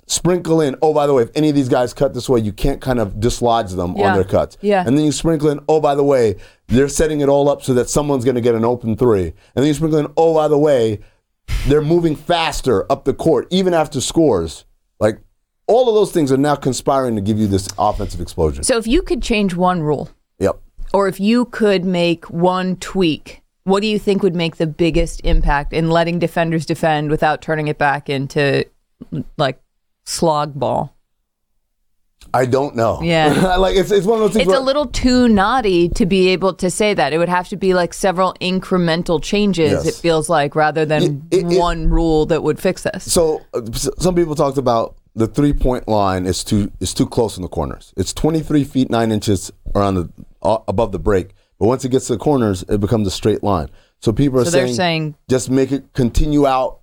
sprinkle 0.08 0.62
in, 0.62 0.76
oh, 0.82 0.94
by 0.94 1.08
the 1.08 1.14
way, 1.14 1.24
if 1.24 1.30
any 1.36 1.50
of 1.50 1.56
these 1.56 1.70
guys 1.70 1.94
cut 1.94 2.14
this 2.14 2.30
way, 2.30 2.40
you 2.40 2.52
can't 2.54 2.80
kind 2.82 3.00
of 3.00 3.20
dislodge 3.20 3.72
them 3.72 3.96
Yeah. 3.98 4.10
on 4.10 4.16
their 4.16 4.24
cuts. 4.24 4.58
Yeah. 4.62 4.84
And 4.86 4.98
then 4.98 5.06
you 5.06 5.12
sprinkle 5.12 5.50
in, 5.50 5.60
oh, 5.68 5.80
by 5.82 5.96
the 5.96 6.04
way, 6.04 6.36
they're 6.68 6.88
setting 6.90 7.22
it 7.22 7.30
all 7.30 7.50
up 7.50 7.64
so 7.64 7.74
that 7.74 7.90
someone's 7.90 8.24
going 8.24 8.36
to 8.36 8.42
get 8.42 8.56
an 8.56 8.64
open 8.66 8.96
three. 8.96 9.28
And 9.28 9.34
then 9.56 9.66
you 9.66 9.74
sprinkle 9.74 10.00
in, 10.00 10.08
oh, 10.18 10.34
by 10.36 10.48
the 10.48 10.58
way, 10.58 11.00
they're 11.68 11.82
moving 11.82 12.16
faster 12.16 12.90
up 12.92 13.06
the 13.06 13.14
court, 13.14 13.48
even 13.50 13.74
after 13.74 14.00
scores. 14.02 14.66
Like, 15.00 15.20
all 15.68 15.90
of 15.90 15.96
those 15.96 16.12
things 16.12 16.32
are 16.32 16.38
now 16.38 16.56
conspiring 16.56 17.16
to 17.16 17.22
give 17.22 17.40
you 17.40 17.48
this 17.48 17.68
offensive 17.80 18.22
explosion. 18.22 18.64
So 18.64 18.78
if 18.78 18.86
you 18.88 19.02
could 19.02 19.24
change 19.24 19.56
one 19.56 19.82
rule, 19.82 20.10
Yep. 20.40 20.60
or 20.94 21.08
if 21.08 21.20
you 21.20 21.46
could 21.46 21.84
make 21.84 22.26
one 22.30 22.76
tweak, 22.76 23.42
what 23.64 23.82
do 23.82 23.88
you 23.88 23.98
think 23.98 24.22
would 24.22 24.36
make 24.36 24.58
the 24.58 24.68
biggest 24.68 25.22
impact 25.24 25.74
in 25.74 25.90
letting 25.90 26.20
defenders 26.20 26.68
defend 26.68 27.10
without 27.10 27.42
turning 27.42 27.68
it 27.68 27.80
back 27.80 28.10
into 28.12 28.66
like 29.40 29.60
slog 30.06 30.54
ball? 30.54 30.96
I 32.34 32.46
don't 32.46 32.76
know. 32.76 33.00
Yeah. 33.02 33.56
like, 33.60 33.76
it's, 33.78 33.92
it's 33.92 34.06
one 34.06 34.18
of 34.22 34.26
those 34.26 34.34
things 34.34 34.48
It's 34.48 34.58
a 34.58 34.62
little 34.62 34.88
too 34.88 35.28
naughty 35.30 35.88
to 35.90 36.06
be 36.06 36.30
able 36.30 36.54
to 36.56 36.70
say 36.70 36.94
that. 36.94 37.14
It 37.14 37.18
would 37.18 37.30
have 37.30 37.48
to 37.50 37.56
be 37.56 37.74
like 37.74 37.94
several 37.94 38.34
incremental 38.42 39.22
changes, 39.24 39.72
Yes. 39.72 39.86
it 39.86 39.94
feels 39.96 40.28
like, 40.30 40.56
rather 40.56 40.86
than 40.86 41.04
It- 41.32 41.38
it- 41.46 41.52
it- 41.54 41.60
one 41.60 41.90
rule 41.90 42.26
that 42.28 42.44
would 42.44 42.60
fix 42.60 42.84
this. 42.84 43.12
So 43.12 43.42
uh, 43.54 43.62
some 43.72 44.16
people 44.16 44.36
talked 44.36 44.58
about 44.58 44.96
the 45.16 45.28
three 45.28 45.54
point 45.54 45.88
line 45.88 46.26
is 46.26 46.44
too 46.44 46.70
is 46.82 46.94
too 46.94 47.06
close 47.08 47.38
in 47.38 47.44
the 47.44 47.48
corners. 47.48 47.94
It's 47.96 48.12
23 48.12 48.66
feet 48.66 48.90
9 48.90 49.12
inches 49.14 49.50
around 49.74 49.96
the 49.96 50.10
uh, 50.42 50.58
above 50.68 50.92
the 50.92 51.00
break. 51.00 51.30
But 51.58 51.68
once 51.68 51.86
it 51.86 51.90
gets 51.90 52.08
to 52.08 52.14
the 52.14 52.20
corners, 52.20 52.66
it 52.68 52.82
becomes 52.82 53.08
a 53.08 53.12
straight 53.12 53.42
line. 53.44 53.70
So 54.02 54.12
people 54.12 54.42
are 54.42 54.46
So 54.46 54.52
saying, 54.52 54.74
saying- 54.74 55.16
just 55.30 55.50
make 55.50 55.72
it 55.72 55.94
continue 55.94 56.46
out 56.46 56.80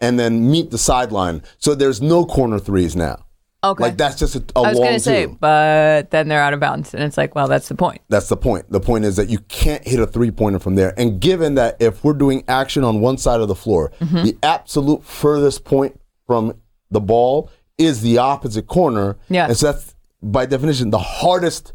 and 0.00 0.18
then 0.18 0.50
meet 0.50 0.70
the 0.70 0.78
sideline. 0.78 1.42
So 1.58 1.74
there's 1.74 2.02
no 2.02 2.24
corner 2.26 2.58
threes 2.58 2.94
now. 2.96 3.24
Okay. 3.62 3.82
Like 3.84 3.96
that's 3.96 4.18
just 4.18 4.36
a, 4.36 4.44
a 4.56 4.60
I 4.60 4.68
was 4.68 4.78
long 4.78 4.86
going 4.88 4.94
to 4.96 5.00
say, 5.00 5.24
two. 5.24 5.38
but 5.40 6.10
then 6.10 6.28
they're 6.28 6.42
out 6.42 6.52
of 6.52 6.60
bounds. 6.60 6.92
And 6.92 7.02
it's 7.02 7.16
like, 7.16 7.34
well, 7.34 7.48
that's 7.48 7.68
the 7.68 7.74
point. 7.74 8.02
That's 8.10 8.28
the 8.28 8.36
point. 8.36 8.70
The 8.70 8.80
point 8.80 9.06
is 9.06 9.16
that 9.16 9.30
you 9.30 9.38
can't 9.48 9.82
hit 9.86 9.98
a 10.00 10.06
three 10.06 10.30
pointer 10.30 10.58
from 10.58 10.74
there. 10.74 10.92
And 10.98 11.18
given 11.18 11.54
that 11.54 11.76
if 11.80 12.04
we're 12.04 12.12
doing 12.12 12.44
action 12.46 12.84
on 12.84 13.00
one 13.00 13.16
side 13.16 13.40
of 13.40 13.48
the 13.48 13.54
floor, 13.54 13.90
Mm-hmm. 14.00 14.22
the 14.24 14.36
absolute 14.42 15.02
furthest 15.02 15.64
point 15.64 15.98
from 16.26 16.52
the 16.90 17.00
ball 17.00 17.50
is 17.78 18.02
the 18.02 18.18
opposite 18.18 18.66
corner. 18.66 19.16
Yeah. 19.30 19.46
And 19.46 19.56
so 19.56 19.72
that's 19.72 19.94
by 20.22 20.44
definition 20.44 20.90
the 20.90 20.98
hardest 20.98 21.72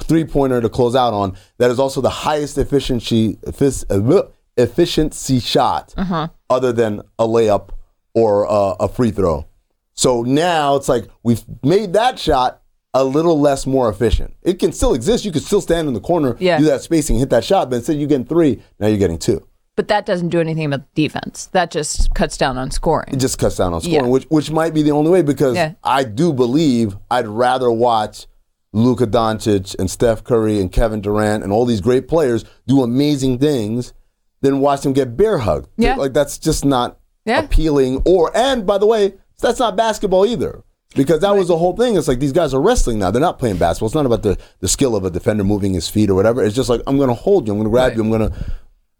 three 0.00 0.24
pointer 0.24 0.62
to 0.62 0.68
close 0.70 0.94
out 0.96 1.12
on. 1.12 1.36
That 1.58 1.70
is 1.70 1.78
also 1.78 2.00
the 2.00 2.08
highest 2.08 2.56
efficiency 2.56 3.36
uh, 3.46 4.22
efficiency 4.56 5.40
shot 5.40 5.92
Uh-huh. 5.96 6.28
Other 6.50 6.72
than 6.72 7.00
a 7.18 7.26
layup 7.26 7.70
or 8.14 8.50
uh, 8.50 8.74
a 8.80 8.88
free 8.88 9.10
throw. 9.10 9.46
So 9.94 10.22
now 10.22 10.76
it's 10.76 10.88
like 10.88 11.06
we've 11.22 11.42
made 11.62 11.92
that 11.94 12.18
shot 12.18 12.62
a 12.94 13.04
little 13.04 13.38
less 13.38 13.66
more 13.66 13.88
efficient. 13.88 14.34
It 14.42 14.54
can 14.58 14.72
still 14.72 14.94
exist. 14.94 15.24
You 15.24 15.32
can 15.32 15.42
still 15.42 15.60
stand 15.60 15.88
in 15.88 15.94
the 15.94 16.00
corner, 16.00 16.36
Yeah. 16.40 16.58
do 16.58 16.64
that 16.66 16.80
spacing, 16.82 17.18
hit 17.18 17.30
that 17.30 17.44
shot, 17.44 17.68
but 17.70 17.76
instead 17.76 17.96
you're 17.98 18.08
getting 18.08 18.26
three, 18.26 18.62
now 18.80 18.86
you're 18.86 18.96
getting 18.98 19.18
two. 19.18 19.46
But 19.76 19.88
that 19.88 20.06
doesn't 20.06 20.30
do 20.30 20.40
anything 20.40 20.64
about 20.66 20.92
defense. 20.94 21.46
That 21.52 21.70
just 21.70 22.12
cuts 22.14 22.36
down 22.36 22.58
on 22.58 22.70
scoring. 22.72 23.12
It 23.14 23.18
just 23.18 23.38
cuts 23.38 23.56
down 23.56 23.72
on 23.74 23.80
scoring, 23.80 24.06
Yeah. 24.06 24.10
which 24.10 24.24
which 24.30 24.50
might 24.50 24.74
be 24.74 24.82
the 24.82 24.90
only 24.92 25.10
way 25.10 25.22
because 25.22 25.54
Yeah. 25.54 25.72
I 25.84 26.02
do 26.04 26.32
believe 26.32 26.96
I'd 27.10 27.28
rather 27.28 27.70
watch 27.70 28.26
Luka 28.72 29.06
Doncic 29.06 29.78
and 29.78 29.90
Steph 29.90 30.24
Curry 30.24 30.60
and 30.60 30.72
Kevin 30.72 31.00
Durant 31.00 31.44
and 31.44 31.52
all 31.52 31.64
these 31.64 31.80
great 31.80 32.08
players 32.08 32.44
do 32.66 32.82
amazing 32.82 33.38
things 33.38 33.92
than 34.40 34.60
watch 34.60 34.82
them 34.82 34.92
get 34.92 35.16
bear 35.16 35.38
hugged. 35.38 35.68
Yeah. 35.76 35.96
Like 35.96 36.12
that's 36.12 36.38
just 36.38 36.64
not 36.64 36.98
Yeah. 37.24 37.40
appealing 37.44 38.02
or 38.04 38.30
and 38.36 38.66
by 38.66 38.78
the 38.78 38.86
way, 38.86 39.14
that's 39.40 39.58
not 39.58 39.76
basketball 39.76 40.26
either. 40.26 40.62
Because 40.96 41.20
that 41.20 41.36
was 41.36 41.48
the 41.48 41.58
whole 41.58 41.76
thing. 41.76 41.96
It's 41.96 42.08
like 42.08 42.18
these 42.18 42.32
guys 42.32 42.54
are 42.54 42.60
wrestling 42.62 42.98
now. 42.98 43.10
They're 43.10 43.20
not 43.20 43.38
playing 43.38 43.58
basketball. 43.58 43.88
It's 43.88 43.94
not 43.94 44.06
about 44.06 44.22
the, 44.22 44.38
the 44.60 44.68
skill 44.68 44.96
of 44.96 45.04
a 45.04 45.10
defender 45.10 45.44
moving 45.44 45.74
his 45.74 45.86
feet 45.86 46.08
or 46.08 46.14
whatever. 46.14 46.42
It's 46.42 46.56
just 46.56 46.70
like, 46.70 46.80
I'm 46.86 46.96
going 46.96 47.10
to 47.10 47.14
hold 47.14 47.46
you. 47.46 47.52
I'm 47.52 47.58
going 47.58 47.66
to 47.66 47.70
grab 47.70 47.88
Right. 47.88 47.96
you. 47.98 48.02
I'm 48.02 48.08
going 48.10 48.30
to 48.30 48.52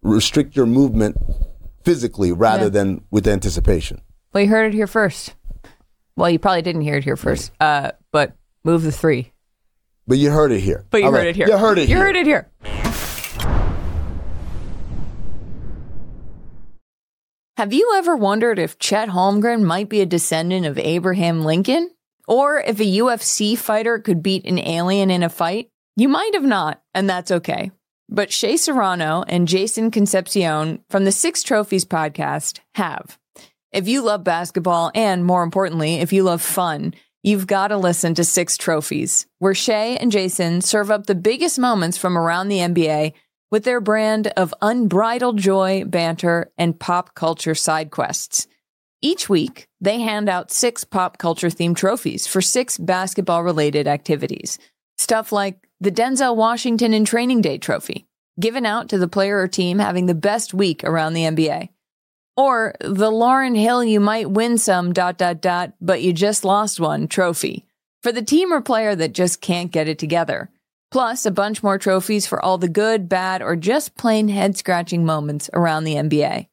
restrict 0.02 0.54
your 0.54 0.66
movement 0.66 1.16
physically 1.84 2.30
rather 2.30 2.64
Yeah. 2.64 2.68
than 2.70 3.04
with 3.10 3.26
anticipation. 3.26 4.02
Well, 4.34 4.44
you 4.44 4.50
heard 4.50 4.66
it 4.66 4.74
here 4.74 4.86
first. 4.86 5.34
Well, 6.14 6.28
you 6.28 6.38
probably 6.38 6.60
didn't 6.62 6.82
hear 6.82 6.96
it 6.96 7.04
here 7.04 7.16
first. 7.16 7.52
Uh, 7.58 7.92
but 8.12 8.36
move 8.64 8.82
the 8.82 8.92
three. 8.92 9.32
But 10.06 10.18
you 10.18 10.30
heard 10.30 10.52
it 10.52 10.60
here. 10.60 10.84
But 10.90 10.98
you 11.00 11.06
All 11.06 11.12
heard 11.12 11.18
right. 11.18 11.26
it 11.28 11.36
here. 11.36 11.48
You 11.48 11.56
heard 11.56 11.78
it 11.78 11.88
You 11.88 11.96
here. 11.96 12.04
heard 12.04 12.16
it 12.16 12.26
here. 12.26 12.48
Have 17.58 17.72
you 17.72 17.94
ever 17.96 18.14
wondered 18.14 18.60
if 18.60 18.78
Chet 18.78 19.08
Holmgren 19.08 19.64
might 19.64 19.88
be 19.88 20.00
a 20.00 20.06
descendant 20.06 20.64
of 20.64 20.78
Abraham 20.78 21.42
Lincoln? 21.42 21.90
Or 22.28 22.60
if 22.60 22.78
a 22.78 22.84
UFC 22.84 23.58
fighter 23.58 23.98
could 23.98 24.22
beat 24.22 24.46
an 24.46 24.60
alien 24.60 25.10
in 25.10 25.24
a 25.24 25.28
fight? 25.28 25.68
You 25.96 26.08
might 26.08 26.34
have 26.34 26.44
not, 26.44 26.80
and 26.94 27.10
that's 27.10 27.32
okay. 27.32 27.72
But 28.08 28.32
Shea 28.32 28.58
Serrano 28.58 29.24
and 29.26 29.48
Jason 29.48 29.90
Concepcion 29.90 30.84
from 30.88 31.04
the 31.04 31.10
Six 31.10 31.42
Trophies 31.42 31.84
podcast 31.84 32.60
have. 32.76 33.18
If 33.72 33.88
you 33.88 34.02
love 34.02 34.22
basketball 34.22 34.92
and, 34.94 35.24
more 35.24 35.42
importantly, 35.42 35.96
if 35.96 36.12
you 36.12 36.22
love 36.22 36.40
fun, 36.40 36.94
you've 37.24 37.48
got 37.48 37.68
to 37.68 37.76
listen 37.76 38.14
to 38.14 38.24
Six 38.24 38.56
Trophies, 38.56 39.26
where 39.40 39.52
Shea 39.52 39.96
and 39.96 40.12
Jason 40.12 40.60
serve 40.60 40.92
up 40.92 41.06
the 41.06 41.16
biggest 41.16 41.58
moments 41.58 41.98
from 41.98 42.16
around 42.16 42.46
the 42.46 42.58
NBA 42.58 43.14
with 43.50 43.64
their 43.64 43.80
brand 43.80 44.28
of 44.28 44.54
unbridled 44.60 45.38
joy, 45.38 45.84
banter, 45.84 46.50
and 46.58 46.78
pop 46.78 47.14
culture 47.14 47.54
side 47.54 47.90
quests. 47.90 48.46
Each 49.00 49.28
week, 49.28 49.68
they 49.80 50.00
hand 50.00 50.28
out 50.28 50.50
six 50.50 50.84
pop 50.84 51.18
culture 51.18 51.48
themed 51.48 51.76
trophies 51.76 52.26
for 52.26 52.40
six 52.40 52.76
basketball 52.76 53.44
related 53.44 53.86
activities. 53.86 54.58
Stuff 54.96 55.30
like 55.30 55.68
the 55.80 55.92
Denzel 55.92 56.34
Washington 56.34 56.92
in 56.92 57.04
Training 57.04 57.40
Day 57.40 57.58
trophy, 57.58 58.06
given 58.40 58.66
out 58.66 58.88
to 58.88 58.98
the 58.98 59.06
player 59.06 59.38
or 59.38 59.46
team 59.46 59.78
having 59.78 60.06
the 60.06 60.14
best 60.14 60.52
week 60.52 60.82
around 60.82 61.12
the 61.12 61.22
NBA. 61.22 61.68
Or 62.36 62.74
the 62.80 63.10
Lauryn 63.10 63.56
Hill 63.56 63.84
you 63.84 64.00
might 64.00 64.30
win 64.30 64.58
some 64.58 64.92
dot 64.92 65.16
dot 65.18 65.40
dot, 65.40 65.72
but 65.80 66.02
you 66.02 66.12
just 66.12 66.44
lost 66.44 66.80
one 66.80 67.06
trophy 67.06 67.64
for 68.02 68.12
the 68.12 68.22
team 68.22 68.52
or 68.52 68.60
player 68.60 68.94
that 68.94 69.12
just 69.12 69.40
can't 69.40 69.70
get 69.70 69.88
it 69.88 69.98
together. 69.98 70.50
Plus, 70.90 71.26
a 71.26 71.30
bunch 71.30 71.62
more 71.62 71.76
trophies 71.76 72.26
for 72.26 72.42
all 72.42 72.56
the 72.56 72.68
good, 72.68 73.08
bad, 73.08 73.42
or 73.42 73.56
just 73.56 73.94
plain 73.96 74.28
head 74.28 74.56
scratching 74.56 75.04
moments 75.04 75.50
around 75.52 75.84
the 75.84 75.94
NBA. 75.94 76.48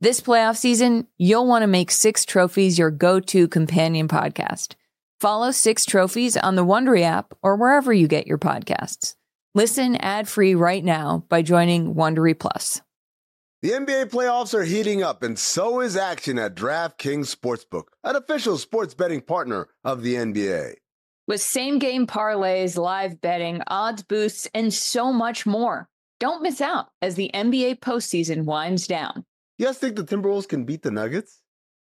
This 0.00 0.20
playoff 0.20 0.56
season, 0.56 1.06
you'll 1.18 1.46
want 1.46 1.64
to 1.64 1.66
make 1.66 1.90
Six 1.90 2.24
Trophies 2.24 2.78
your 2.78 2.90
go 2.90 3.20
to 3.20 3.48
companion 3.48 4.08
podcast. 4.08 4.74
Follow 5.20 5.50
Six 5.50 5.84
Trophies 5.84 6.36
on 6.36 6.54
the 6.54 6.64
Wondery 6.64 7.02
app 7.02 7.34
or 7.42 7.56
wherever 7.56 7.92
you 7.92 8.06
get 8.06 8.26
your 8.26 8.38
podcasts. 8.38 9.16
Listen 9.54 9.96
ad 9.96 10.28
free 10.28 10.54
right 10.54 10.84
now 10.84 11.24
by 11.28 11.42
joining 11.42 11.94
Wondery 11.94 12.38
Plus. 12.38 12.80
The 13.60 13.70
NBA 13.70 14.10
playoffs 14.10 14.54
are 14.54 14.62
heating 14.62 15.02
up, 15.02 15.24
and 15.24 15.36
so 15.36 15.80
is 15.80 15.96
action 15.96 16.38
at 16.38 16.54
DraftKings 16.54 17.34
Sportsbook, 17.34 17.88
an 18.04 18.14
official 18.14 18.56
sports 18.56 18.94
betting 18.94 19.20
partner 19.20 19.66
of 19.82 20.02
the 20.04 20.14
NBA. 20.14 20.74
With 21.28 21.42
same 21.42 21.78
game 21.78 22.06
parlays, 22.06 22.78
live 22.78 23.20
betting, 23.20 23.60
odds 23.66 24.02
boosts, 24.02 24.48
and 24.54 24.72
so 24.72 25.12
much 25.12 25.44
more. 25.44 25.86
Don't 26.20 26.42
miss 26.42 26.62
out 26.62 26.86
as 27.02 27.16
the 27.16 27.30
NBA 27.34 27.80
postseason 27.80 28.44
winds 28.44 28.86
down. 28.86 29.26
You 29.58 29.66
guys 29.66 29.76
think 29.76 29.96
the 29.96 30.04
Timberwolves 30.04 30.48
can 30.48 30.64
beat 30.64 30.80
the 30.80 30.90
Nuggets? 30.90 31.42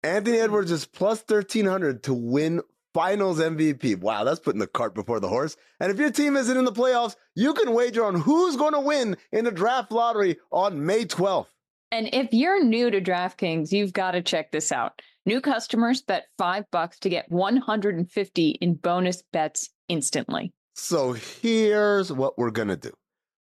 Anthony 0.02 0.38
hmm. 0.38 0.46
Edwards 0.46 0.72
is 0.72 0.88
plus 0.88 1.20
1300 1.20 2.02
to 2.04 2.14
win 2.16 2.62
finals 2.96 3.40
MVP. 3.40 4.00
Wow, 4.00 4.24
that's 4.24 4.40
putting 4.40 4.60
the 4.60 4.66
cart 4.66 4.96
before 4.96 5.20
the 5.20 5.30
horse. 5.30 5.56
And 5.80 5.92
if 5.92 6.00
your 6.00 6.10
team 6.10 6.36
isn't 6.36 6.58
in 6.58 6.66
the 6.66 6.72
playoffs, 6.72 7.16
you 7.36 7.54
can 7.54 7.76
wager 7.76 8.04
on 8.04 8.16
who's 8.16 8.58
going 8.58 8.74
to 8.74 8.80
win 8.80 9.16
in 9.32 9.46
the 9.46 9.52
draft 9.52 9.92
lottery 9.92 10.38
on 10.52 10.88
May 10.88 11.06
12th. 11.06 11.54
And 11.92 12.10
if 12.14 12.34
you're 12.34 12.64
new 12.64 12.90
to 12.90 13.00
DraftKings, 13.00 13.72
you've 13.72 13.94
got 13.94 14.12
to 14.12 14.24
check 14.24 14.52
this 14.52 14.72
out. 14.72 15.04
New 15.30 15.42
customers 15.42 16.02
bet 16.02 16.26
5 16.40 16.72
bucks 16.72 16.98
to 17.02 17.08
get 17.08 17.30
150 17.30 18.50
in 18.50 18.74
bonus 18.74 19.22
bets 19.32 19.70
instantly. 19.88 20.52
So 20.74 21.14
here's 21.14 22.12
what 22.12 22.40
we're 22.40 22.50
going 22.50 22.70
to 22.70 22.76
do. 22.76 22.90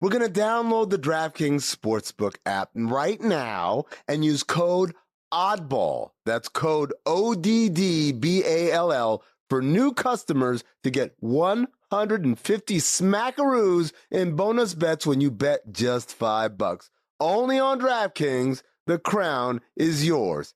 We're 0.01 0.09
going 0.09 0.25
to 0.25 0.39
download 0.39 0.89
the 0.89 0.97
DraftKings 0.97 1.61
Sportsbook 1.61 2.37
app 2.43 2.69
right 2.73 3.21
now 3.21 3.83
and 4.07 4.25
use 4.25 4.41
code 4.41 4.95
ODDBALL. 5.31 6.09
That's 6.25 6.49
code 6.49 6.91
O 7.05 7.35
D 7.35 7.69
D 7.69 8.11
B 8.13 8.41
A 8.43 8.71
L 8.71 8.91
L 8.91 9.23
for 9.47 9.61
new 9.61 9.93
customers 9.93 10.63
to 10.83 10.89
get 10.89 11.13
150 11.19 12.77
smackaroos 12.77 13.91
in 14.09 14.35
bonus 14.35 14.73
bets 14.73 15.05
when 15.05 15.21
you 15.21 15.29
bet 15.29 15.71
just 15.71 16.15
five 16.15 16.57
bucks. 16.57 16.89
Only 17.19 17.59
on 17.59 17.79
DraftKings, 17.79 18.63
the 18.87 18.97
crown 18.97 19.61
is 19.75 20.03
yours. 20.03 20.55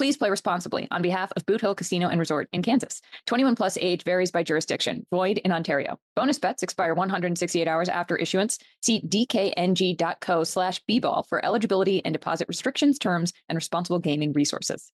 Please 0.00 0.16
play 0.16 0.30
responsibly 0.30 0.88
on 0.90 1.02
behalf 1.02 1.30
of 1.36 1.44
Boot 1.44 1.60
Hill 1.60 1.74
Casino 1.74 2.08
and 2.08 2.18
Resort 2.18 2.48
in 2.54 2.62
Kansas. 2.62 3.02
21 3.26 3.54
plus 3.54 3.76
age 3.76 4.02
varies 4.02 4.30
by 4.30 4.42
jurisdiction. 4.42 5.04
Void 5.10 5.36
in 5.44 5.52
Ontario. 5.52 5.98
Bonus 6.16 6.38
bets 6.38 6.62
expire 6.62 6.94
168 6.94 7.68
hours 7.68 7.90
after 7.90 8.16
issuance. 8.16 8.58
See 8.80 9.02
dkng.co 9.02 10.44
slash 10.44 10.82
bball 10.90 11.28
for 11.28 11.44
eligibility 11.44 12.02
and 12.02 12.14
deposit 12.14 12.48
restrictions, 12.48 12.98
terms, 12.98 13.34
and 13.50 13.56
responsible 13.56 13.98
gaming 13.98 14.32
resources. 14.32 14.90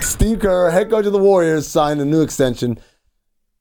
Steve 0.00 0.38
Kerr, 0.38 0.70
head 0.70 0.88
coach 0.88 1.04
of 1.04 1.12
the 1.12 1.18
Warriors, 1.18 1.68
signed 1.68 2.00
a 2.00 2.06
new 2.06 2.22
extension 2.22 2.78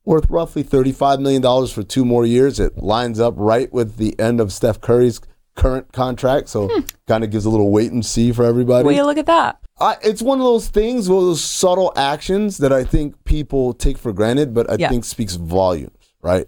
worth 0.06 0.30
roughly 0.30 0.64
$35 0.64 1.20
million 1.20 1.68
for 1.68 1.84
two 1.84 2.06
more 2.06 2.26
years. 2.26 2.58
It 2.62 2.78
lines 2.78 3.20
up 3.20 3.34
right 3.36 3.70
with 3.74 3.98
the 3.98 4.18
end 4.18 4.40
of 4.40 4.54
Steph 4.54 4.80
Curry's 4.80 5.20
current 5.58 5.92
contract, 5.92 6.48
so 6.48 6.70
hmm. 6.72 6.82
kind 7.08 7.24
of 7.24 7.32
gives 7.32 7.44
a 7.44 7.50
little 7.50 7.70
wait 7.72 7.92
and 7.92 8.06
see 8.06 8.32
for 8.32 8.46
everybody. 8.46 8.86
Will 8.86 8.94
you 8.94 9.06
look 9.06 9.18
at 9.18 9.26
that? 9.26 9.60
I, 9.80 9.98
it's 10.02 10.22
one 10.22 10.40
of 10.40 10.46
those 10.46 10.70
things, 10.70 11.10
one 11.10 11.20
of 11.20 11.26
those 11.26 11.44
subtle 11.44 11.92
actions 11.98 12.60
that 12.60 12.72
I 12.72 12.84
think 12.84 13.22
people 13.26 13.74
take 13.74 13.98
for 13.98 14.14
granted, 14.14 14.54
but 14.54 14.70
I 14.70 14.76
Yeah. 14.80 14.90
think 14.90 15.04
speaks 15.04 15.36
volumes, 15.36 16.14
right? 16.22 16.48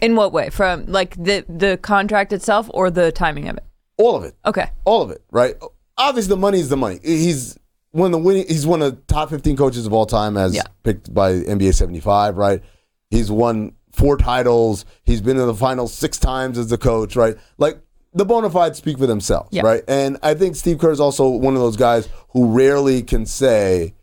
In 0.00 0.16
what 0.16 0.32
way? 0.32 0.50
From 0.50 0.84
like 0.86 1.14
the 1.16 1.44
the 1.48 1.78
contract 1.78 2.32
itself 2.32 2.68
or 2.74 2.90
the 2.90 3.10
timing 3.12 3.48
of 3.48 3.56
it? 3.56 3.64
All 3.96 4.16
of 4.16 4.24
it. 4.24 4.34
Okay. 4.44 4.70
all 4.84 5.02
of 5.02 5.10
it, 5.10 5.22
right? 5.30 5.54
Obviously, 5.96 6.30
the 6.30 6.36
money 6.36 6.58
is 6.58 6.68
the 6.68 6.76
money. 6.76 6.98
He's 7.02 7.56
one 7.92 8.06
of 8.06 8.12
the 8.12 8.26
winning. 8.26 8.46
He's 8.48 8.66
one 8.66 8.82
of 8.82 8.96
the 8.96 9.02
top 9.02 9.30
fifteen 9.30 9.56
coaches 9.56 9.86
of 9.86 9.92
all 9.92 10.06
time, 10.06 10.36
as 10.36 10.54
Yeah. 10.54 10.62
picked 10.82 11.14
by 11.14 11.32
NBA 11.34 11.72
seventy 11.72 12.00
five, 12.00 12.36
right? 12.36 12.60
He's 13.10 13.30
won 13.30 13.72
four 13.92 14.16
titles. 14.16 14.84
He's 15.04 15.20
been 15.20 15.36
in 15.38 15.46
the 15.46 15.54
finals 15.54 15.92
six 15.94 16.18
times 16.18 16.58
as 16.58 16.68
the 16.68 16.78
coach, 16.78 17.14
right? 17.14 17.36
Like 17.58 17.78
the 18.14 18.24
bona 18.24 18.50
fides 18.50 18.78
speak 18.78 18.98
for 18.98 19.06
themselves, 19.06 19.48
Yeah. 19.52 19.62
right? 19.62 19.82
And 19.88 20.18
I 20.22 20.34
think 20.34 20.56
Steve 20.56 20.78
Kerr 20.78 20.90
is 20.90 21.00
also 21.00 21.28
one 21.28 21.54
of 21.54 21.60
those 21.60 21.76
guys 21.76 22.08
who 22.30 22.46
rarely 22.46 23.02
can 23.02 23.24
say, 23.26 23.94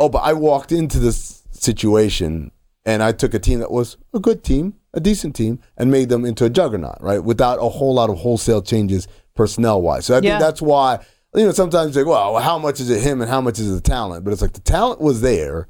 "Oh, 0.00 0.08
but 0.08 0.20
I 0.20 0.32
walked 0.32 0.72
into 0.72 0.98
this 0.98 1.42
situation 1.50 2.50
and 2.84 3.02
I 3.02 3.12
took 3.12 3.34
a 3.34 3.38
team 3.38 3.60
that 3.60 3.70
was 3.70 3.96
a 4.14 4.18
good 4.18 4.42
team, 4.42 4.74
a 4.94 5.00
decent 5.00 5.36
team, 5.36 5.60
and 5.76 5.90
made 5.90 6.08
them 6.08 6.24
into 6.24 6.44
a 6.44 6.50
juggernaut, 6.50 6.98
right? 7.00 7.22
Without 7.22 7.58
a 7.60 7.68
whole 7.68 7.94
lot 7.94 8.10
of 8.10 8.18
wholesale 8.18 8.62
changes 8.62 9.06
personnel 9.34 9.80
wise. 9.80 10.06
So 10.06 10.14
I 10.14 10.16
Yeah. 10.18 10.32
think 10.32 10.40
that's 10.40 10.60
why 10.62 10.98
you 11.34 11.44
know 11.46 11.52
sometimes 11.52 11.94
you 11.96 12.02
say, 12.02 12.04
well, 12.08 12.36
how 12.38 12.58
much 12.58 12.80
is 12.80 12.90
it 12.90 13.00
him 13.02 13.20
and 13.22 13.30
how 13.30 13.40
much 13.40 13.58
is 13.58 13.70
it 13.70 13.74
the 13.74 13.80
talent? 13.80 14.24
But 14.24 14.32
it's 14.32 14.42
like 14.42 14.52
the 14.52 14.60
talent 14.60 15.00
was 15.00 15.20
there, 15.22 15.66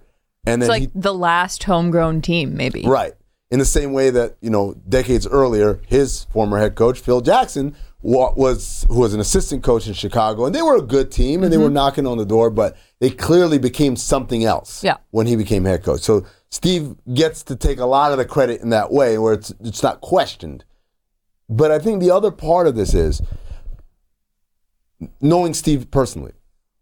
and 0.46 0.62
It's 0.62 0.68
then 0.70 0.80
like 0.82 0.90
the 0.94 1.14
last 1.14 1.62
homegrown 1.64 2.22
team, 2.22 2.56
maybe. 2.56 2.82
right 2.86 3.12
in 3.52 3.58
the 3.58 3.64
same 3.66 3.92
way 3.92 4.08
that 4.08 4.36
you 4.40 4.48
know 4.48 4.74
decades 4.88 5.26
earlier, 5.26 5.78
his 5.86 6.24
former 6.32 6.58
head 6.58 6.74
coach 6.74 6.98
Phil 6.98 7.20
Jackson 7.20 7.76
was 8.00 8.84
who 8.88 8.98
was 8.98 9.12
an 9.14 9.20
assistant 9.20 9.62
coach 9.62 9.86
in 9.86 9.92
Chicago, 9.92 10.46
and 10.46 10.54
they 10.54 10.62
were 10.62 10.76
a 10.76 10.82
good 10.82 11.12
team 11.12 11.44
and 11.44 11.52
they 11.52 11.58
were 11.58 11.66
mm-hmm. 11.66 11.74
knocking 11.74 12.06
on 12.06 12.16
the 12.16 12.24
door, 12.24 12.50
but 12.50 12.76
they 12.98 13.10
clearly 13.10 13.58
became 13.58 13.94
something 13.94 14.42
else 14.42 14.82
Yeah. 14.82 14.96
when 15.10 15.26
he 15.26 15.36
became 15.36 15.66
head 15.66 15.84
coach. 15.84 16.00
So 16.00 16.26
Steve 16.50 16.96
gets 17.12 17.42
to 17.44 17.54
take 17.54 17.78
a 17.78 17.84
lot 17.84 18.10
of 18.10 18.18
the 18.18 18.24
credit 18.24 18.62
in 18.62 18.70
that 18.70 18.90
way, 18.90 19.18
where 19.18 19.34
it's 19.34 19.52
it's 19.60 19.82
not 19.82 20.00
questioned. 20.00 20.64
But 21.50 21.70
I 21.70 21.78
think 21.78 22.00
the 22.00 22.10
other 22.10 22.30
part 22.30 22.66
of 22.66 22.74
this 22.74 22.94
is 22.94 23.20
knowing 25.20 25.52
Steve 25.52 25.90
personally. 25.90 26.32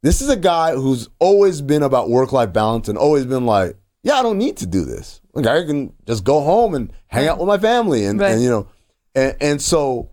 This 0.02 0.22
is 0.22 0.28
a 0.30 0.36
guy 0.36 0.76
who's 0.76 1.08
always 1.18 1.60
been 1.60 1.82
about 1.82 2.08
work 2.08 2.30
life 2.32 2.52
balance 2.52 2.88
and 2.88 2.96
always 2.96 3.26
been 3.26 3.44
like, 3.44 3.76
yeah, 4.04 4.14
I 4.14 4.22
don't 4.22 4.38
need 4.38 4.56
to 4.58 4.66
do 4.66 4.84
this. 4.84 5.19
Like 5.32 5.46
I 5.46 5.64
can 5.64 5.92
just 6.06 6.24
go 6.24 6.40
home 6.40 6.74
and 6.74 6.92
hang 7.06 7.28
out 7.28 7.38
with 7.38 7.46
my 7.48 7.58
family 7.58 8.04
and, 8.04 8.18
Right. 8.20 8.32
and 8.32 8.42
you 8.42 8.50
know, 8.50 8.68
and, 9.14 9.36
and 9.40 9.62
so 9.62 10.10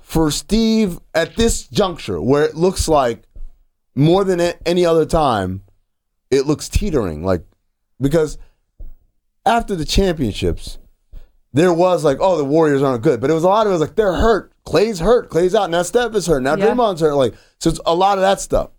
for 0.00 0.30
Steve 0.30 0.98
at 1.14 1.36
this 1.36 1.66
juncture 1.68 2.20
where 2.20 2.44
it 2.44 2.54
looks 2.56 2.88
like 2.88 3.22
more 3.94 4.24
than 4.24 4.40
any 4.66 4.84
other 4.86 5.04
time, 5.06 5.62
it 6.30 6.46
looks 6.46 6.68
teetering. 6.68 7.22
Like 7.24 7.44
because 8.00 8.38
after 9.46 9.74
the 9.76 9.84
championships, 9.84 10.78
there 11.52 11.72
was 11.72 12.04
like, 12.04 12.18
oh, 12.20 12.36
the 12.36 12.44
Warriors 12.44 12.82
aren't 12.82 13.02
good, 13.02 13.20
but 13.20 13.30
it 13.30 13.34
was 13.34 13.44
a 13.44 13.48
lot 13.48 13.66
of 13.66 13.70
it 13.70 13.74
was 13.74 13.80
like 13.80 13.96
they're 13.96 14.14
hurt. 14.14 14.52
Klay's 14.66 14.98
hurt. 15.00 15.30
Klay's 15.30 15.54
out. 15.54 15.70
Now 15.70 15.82
Steph 15.82 16.14
is 16.14 16.26
hurt. 16.26 16.42
Now 16.42 16.56
Yeah. 16.56 16.66
Draymond's 16.66 17.00
hurt. 17.00 17.14
Like 17.14 17.34
so, 17.58 17.70
it's 17.70 17.80
a 17.86 17.94
lot 17.94 18.18
of 18.18 18.22
that 18.22 18.40
stuff, 18.40 18.70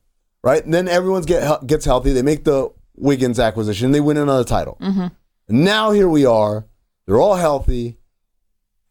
right? 0.44 0.63
And 0.63 0.74
then 0.74 0.88
everyone's 0.88 1.26
get 1.26 1.65
gets 1.65 1.86
healthy. 1.86 2.12
They 2.13 2.22
make 2.22 2.44
the 2.44 2.70
Wiggins 2.96 3.39
acquisition. 3.39 3.92
They 3.92 4.02
win 4.02 4.18
another 4.18 4.44
title. 4.44 4.78
Mm-hmm. 4.82 5.08
And 5.49 5.65
now 5.65 5.91
here 5.91 6.07
we 6.07 6.25
are. 6.25 6.67
They're 7.05 7.19
all 7.19 7.35
healthy, 7.35 7.97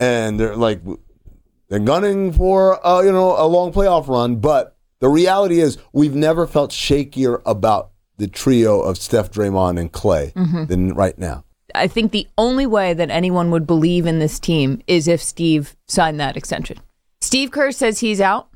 and 0.01 0.39
they're 0.39 0.57
like 0.57 0.81
they're 1.69 1.79
gunning 1.79 2.33
for 2.33 2.85
uh, 2.85 3.01
you 3.03 3.13
know 3.13 3.37
a 3.39 3.47
long 3.47 3.73
playoff 3.73 4.09
run. 4.09 4.37
But 4.37 4.77
the 4.99 5.09
reality 5.09 5.61
is, 5.61 5.79
we've 5.93 6.17
never 6.17 6.47
felt 6.47 6.73
shakier 6.73 7.41
about 7.47 7.93
the 8.17 8.27
trio 8.27 8.81
of 8.81 8.99
Steph, 8.99 9.31
Draymond, 9.31 9.79
and 9.79 9.93
Klay 9.93 10.33
Mm-hmm. 10.33 10.65
than 10.65 10.95
right 10.95 11.17
now. 11.17 11.45
I 11.75 11.87
think 11.87 12.11
the 12.11 12.27
only 12.37 12.67
way 12.67 12.93
that 12.95 13.11
anyone 13.11 13.53
would 13.53 13.67
believe 13.67 14.07
in 14.07 14.19
this 14.19 14.41
team 14.41 14.83
is 14.89 15.07
if 15.07 15.23
Steve 15.23 15.77
signed 15.87 16.19
that 16.19 16.37
extension. 16.37 16.79
Steve 17.21 17.53
Kerr 17.53 17.71
says 17.71 18.01
he's 18.01 18.21
out, 18.21 18.49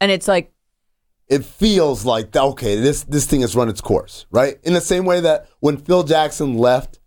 and 0.00 0.12
it's 0.12 0.28
like, 0.28 0.52
it 1.26 1.44
feels 1.44 2.04
like 2.04 2.36
okay, 2.36 2.76
this 2.76 3.02
this 3.02 3.26
thing 3.26 3.40
has 3.40 3.56
run 3.56 3.68
its 3.68 3.80
course, 3.80 4.26
right? 4.30 4.58
In 4.62 4.74
the 4.74 4.80
same 4.80 5.04
way 5.04 5.20
that 5.20 5.48
when 5.58 5.76
Phil 5.78 6.04
Jackson 6.04 6.56
left 6.56 6.99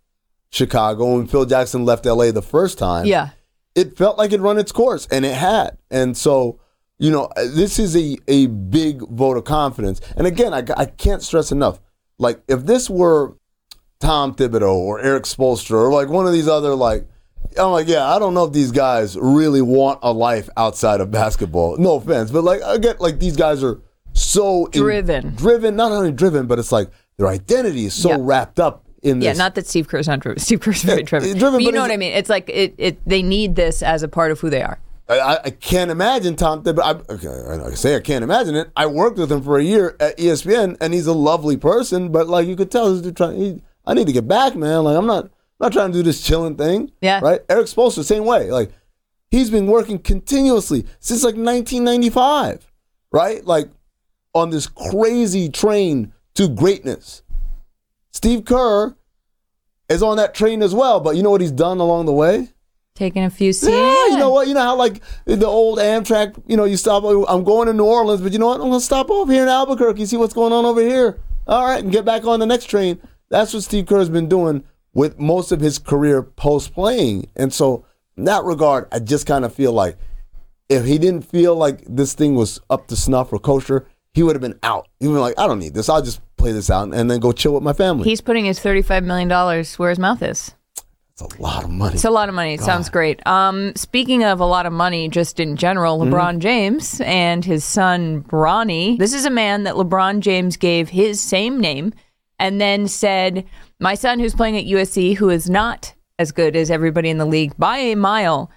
Chicago, 0.54 1.16
when 1.16 1.26
Phil 1.26 1.44
Jackson 1.44 1.84
left 1.84 2.06
LA 2.06 2.30
the 2.30 2.40
first 2.42 2.78
time, 2.78 3.06
yeah, 3.06 3.30
it 3.74 3.96
felt 3.98 4.16
like 4.16 4.32
it 4.32 4.40
run 4.40 4.56
its 4.58 4.70
course, 4.72 5.06
and 5.10 5.24
it 5.24 5.34
had. 5.34 5.76
And 5.90 6.16
so, 6.16 6.60
you 6.98 7.10
know, 7.10 7.28
this 7.36 7.78
is 7.78 7.96
a 7.96 8.16
a 8.28 8.46
big 8.46 9.00
vote 9.08 9.36
of 9.36 9.44
confidence. 9.44 10.00
And 10.16 10.26
again, 10.26 10.54
I, 10.54 10.62
I 10.76 10.86
can't 10.86 11.22
stress 11.22 11.50
enough, 11.50 11.80
like 12.18 12.40
if 12.46 12.64
this 12.66 12.88
were 12.88 13.34
Tom 13.98 14.34
Thibodeau 14.34 14.74
or 14.76 15.00
Erik 15.00 15.24
Spoelstra 15.24 15.72
or 15.72 15.92
like 15.92 16.08
one 16.08 16.26
of 16.26 16.32
these 16.32 16.48
other 16.48 16.74
like. 16.74 17.08
I'm 17.56 17.70
like, 17.70 17.86
yeah, 17.86 18.08
I 18.12 18.18
don't 18.18 18.34
know 18.34 18.44
if 18.44 18.52
these 18.52 18.72
guys 18.72 19.16
really 19.16 19.62
want 19.62 20.00
a 20.02 20.12
life 20.12 20.48
outside 20.56 21.00
of 21.00 21.12
basketball. 21.12 21.76
No 21.76 21.94
offense, 21.96 22.32
but 22.32 22.42
like, 22.42 22.60
I 22.62 22.78
get 22.78 23.00
like 23.00 23.20
these 23.20 23.36
guys 23.36 23.62
are 23.62 23.80
so 24.12 24.66
in- 24.66 24.80
Driven. 24.80 25.34
driven, 25.36 25.76
not 25.76 25.92
only 25.92 26.10
driven, 26.10 26.46
but 26.48 26.58
it's 26.58 26.72
like 26.72 26.90
their 27.16 27.28
identity 27.28 27.84
is 27.84 27.94
so 27.94 28.08
Yeah. 28.10 28.16
wrapped 28.18 28.58
up 28.58 28.83
in 29.04 29.20
yeah. 29.20 29.32
Not 29.34 29.54
that 29.54 29.66
Steve 29.66 29.86
Kerr's 29.86 30.08
not 30.08 30.20
driven. 30.20 30.38
Steve 30.42 30.60
Kerr's 30.60 30.82
very 30.82 31.02
driven. 31.02 31.36
driven, 31.38 31.54
but 31.54 31.62
you 31.62 31.68
but 31.68 31.74
know 31.74 31.82
what 31.82 31.90
I 31.90 31.96
mean? 31.96 32.12
It's 32.12 32.30
like 32.30 32.48
it, 32.48 32.74
it. 32.78 32.98
They 33.06 33.22
need 33.22 33.54
this 33.54 33.82
as 33.82 34.02
a 34.02 34.08
part 34.08 34.32
of 34.32 34.40
who 34.40 34.50
they 34.50 34.62
are. 34.62 34.78
I- 35.08 35.38
I, 35.44 35.50
can't 35.50 35.90
imagine 35.90 36.34
Tom 36.34 36.62
Thibodeau. 36.62 37.04
I, 37.10 37.12
okay, 37.12 37.62
I 37.62 37.74
say 37.74 37.94
I 37.94 38.00
can't 38.00 38.24
imagine 38.24 38.54
it. 38.54 38.70
I 38.74 38.86
worked 38.86 39.18
with 39.18 39.30
him 39.30 39.42
for 39.42 39.58
a 39.58 39.62
year 39.62 39.96
at 40.00 40.16
ESPN, 40.16 40.78
and 40.80 40.94
he's 40.94 41.06
a 41.06 41.12
lovely 41.12 41.58
person. 41.58 42.10
But 42.10 42.26
like 42.26 42.48
you 42.48 42.56
could 42.56 42.70
tell, 42.70 42.94
he's 42.94 43.12
trying. 43.12 43.36
He, 43.36 43.62
I 43.86 43.92
need 43.92 44.06
to 44.06 44.14
get 44.14 44.26
back, 44.26 44.56
man. 44.56 44.84
Like 44.84 44.96
I'm 44.96 45.06
not, 45.06 45.30
not 45.60 45.72
trying 45.72 45.92
to 45.92 45.98
do 45.98 46.02
this 46.02 46.22
chilling 46.22 46.56
thing. 46.56 46.90
Yeah. 47.02 47.20
Right. 47.22 47.40
Erik 47.50 47.66
Spoelstra, 47.66 48.02
same 48.02 48.24
way. 48.24 48.50
Like 48.50 48.72
he's 49.30 49.50
been 49.50 49.66
working 49.66 49.98
continuously 49.98 50.86
since 51.00 51.22
like 51.22 51.34
1995. 51.34 52.66
Right. 53.12 53.44
Like 53.44 53.68
on 54.32 54.48
this 54.48 54.66
crazy 54.66 55.50
train 55.50 56.14
to 56.34 56.48
greatness. 56.48 57.22
Steve 58.14 58.44
Kerr 58.44 58.96
is 59.88 60.02
on 60.02 60.16
that 60.18 60.34
train 60.34 60.62
as 60.62 60.72
well. 60.72 61.00
But 61.00 61.16
you 61.16 61.22
know 61.22 61.30
what 61.30 61.40
he's 61.40 61.50
done 61.50 61.78
along 61.78 62.06
the 62.06 62.12
way? 62.12 62.48
Taking 62.94 63.24
a 63.24 63.30
few 63.30 63.52
seats. 63.52 63.72
Yeah, 63.72 64.06
you 64.06 64.16
know 64.16 64.30
what? 64.30 64.46
You 64.46 64.54
know 64.54 64.60
how 64.60 64.76
like 64.76 65.02
the 65.24 65.46
old 65.46 65.78
Amtrak, 65.78 66.40
you 66.46 66.56
know, 66.56 66.64
you 66.64 66.76
stop. 66.76 67.02
I'm 67.04 67.42
going 67.42 67.66
to 67.66 67.74
New 67.74 67.84
Orleans, 67.84 68.20
but 68.20 68.32
you 68.32 68.38
know 68.38 68.46
what? 68.46 68.60
I'm 68.60 68.68
gonna 68.68 68.80
stop 68.80 69.10
over 69.10 69.32
here 69.32 69.42
in 69.42 69.48
Albuquerque, 69.48 70.06
see 70.06 70.16
what's 70.16 70.32
going 70.32 70.52
on 70.52 70.64
over 70.64 70.80
here. 70.80 71.18
All 71.48 71.66
right, 71.66 71.82
and 71.82 71.92
get 71.92 72.04
back 72.04 72.24
on 72.24 72.38
the 72.38 72.46
next 72.46 72.66
train. 72.66 73.00
That's 73.30 73.52
what 73.52 73.64
Steve 73.64 73.86
Kerr's 73.86 74.08
been 74.08 74.28
doing 74.28 74.62
with 74.94 75.18
most 75.18 75.50
of 75.50 75.60
his 75.60 75.80
career 75.80 76.22
post 76.22 76.72
playing, 76.72 77.28
and 77.34 77.52
so 77.52 77.84
in 78.16 78.24
that 78.26 78.44
regard, 78.44 78.86
I 78.92 79.00
just 79.00 79.26
kind 79.26 79.44
of 79.44 79.52
feel 79.52 79.72
like 79.72 79.98
if 80.68 80.84
he 80.84 80.98
didn't 80.98 81.22
feel 81.22 81.56
like 81.56 81.82
this 81.84 82.14
thing 82.14 82.36
was 82.36 82.60
up 82.70 82.86
to 82.88 82.96
snuff 82.96 83.32
or 83.32 83.40
kosher, 83.40 83.88
he 84.12 84.22
would 84.22 84.36
have 84.36 84.40
been 84.40 84.60
out. 84.62 84.86
He 85.00 85.08
would 85.08 85.14
been 85.14 85.20
like, 85.20 85.38
I 85.38 85.48
don't 85.48 85.58
need 85.58 85.74
this. 85.74 85.88
I'll 85.88 86.00
just 86.00 86.20
play 86.44 86.52
this 86.52 86.70
out 86.70 86.92
and 86.92 87.10
then 87.10 87.20
go 87.20 87.32
chill 87.32 87.54
with 87.54 87.62
my 87.62 87.72
family. 87.72 88.04
He's 88.08 88.20
putting 88.20 88.44
his 88.44 88.60
thirty-five 88.60 89.02
million 89.02 89.28
dollars 89.28 89.78
where 89.78 89.90
his 89.90 89.98
mouth 89.98 90.22
is. 90.22 90.54
It's 91.12 91.22
a 91.22 91.40
lot 91.40 91.62
of 91.62 91.70
money. 91.70 91.94
It's 91.94 92.04
a 92.04 92.10
lot 92.10 92.28
of 92.28 92.34
money. 92.34 92.54
It 92.54 92.60
sounds 92.60 92.88
great. 92.90 93.24
Um, 93.24 93.72
speaking 93.76 94.24
of 94.24 94.40
a 94.40 94.44
lot 94.44 94.66
of 94.66 94.72
money, 94.72 95.08
just 95.08 95.38
in 95.38 95.56
general, 95.56 95.98
Mm-hmm. 96.00 96.12
LeBron 96.12 96.38
James 96.40 97.00
and 97.04 97.44
his 97.44 97.64
son 97.64 98.22
Bronny. 98.24 98.98
This 98.98 99.14
is 99.14 99.24
a 99.24 99.30
man 99.30 99.62
that 99.62 99.76
LeBron 99.76 100.20
James 100.20 100.56
gave 100.56 100.88
his 100.88 101.20
same 101.20 101.60
name 101.60 101.94
and 102.40 102.60
then 102.60 102.88
said, 102.88 103.44
My 103.78 103.94
son, 103.94 104.18
who's 104.18 104.34
playing 104.34 104.56
at 104.58 104.64
USC, 104.64 105.16
who 105.16 105.30
is 105.30 105.48
not 105.48 105.94
as 106.18 106.32
good 106.32 106.56
as 106.56 106.68
everybody 106.70 107.10
in 107.10 107.18
the 107.18 107.24
league 107.26 107.56
by 107.56 107.78
a 107.78 107.94
mile, 107.94 108.50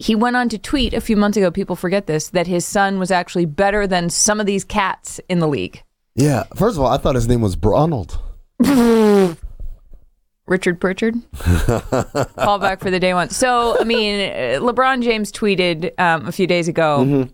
he 0.00 0.16
went 0.16 0.34
on 0.34 0.48
to 0.48 0.58
tweet 0.58 0.94
a 0.94 1.00
few 1.00 1.16
months 1.16 1.36
ago, 1.36 1.52
people 1.52 1.76
forget 1.76 2.08
this, 2.08 2.28
that 2.30 2.48
his 2.48 2.66
son 2.66 2.98
was 2.98 3.12
actually 3.12 3.46
better 3.46 3.86
than 3.86 4.10
some 4.10 4.40
of 4.40 4.46
these 4.46 4.64
cats 4.64 5.20
in 5.28 5.38
the 5.38 5.48
league. 5.48 5.84
Yeah. 6.14 6.44
First 6.56 6.76
of 6.76 6.82
all, 6.82 6.90
I 6.92 6.96
thought 6.98 7.14
his 7.14 7.28
name 7.28 7.40
was 7.40 7.56
Bronald. 7.56 8.18
Richard 10.46 10.80
Pritchard. 10.80 11.14
Call 11.38 12.58
back 12.58 12.80
for 12.80 12.90
the 12.90 13.00
day 13.00 13.14
one. 13.14 13.30
So, 13.30 13.76
I 13.80 13.84
mean, 13.84 14.20
uh, 14.20 14.60
LeBron 14.60 15.02
James 15.02 15.32
tweeted 15.32 15.98
um, 15.98 16.26
a 16.26 16.32
few 16.32 16.46
days 16.46 16.68
ago 16.68 17.28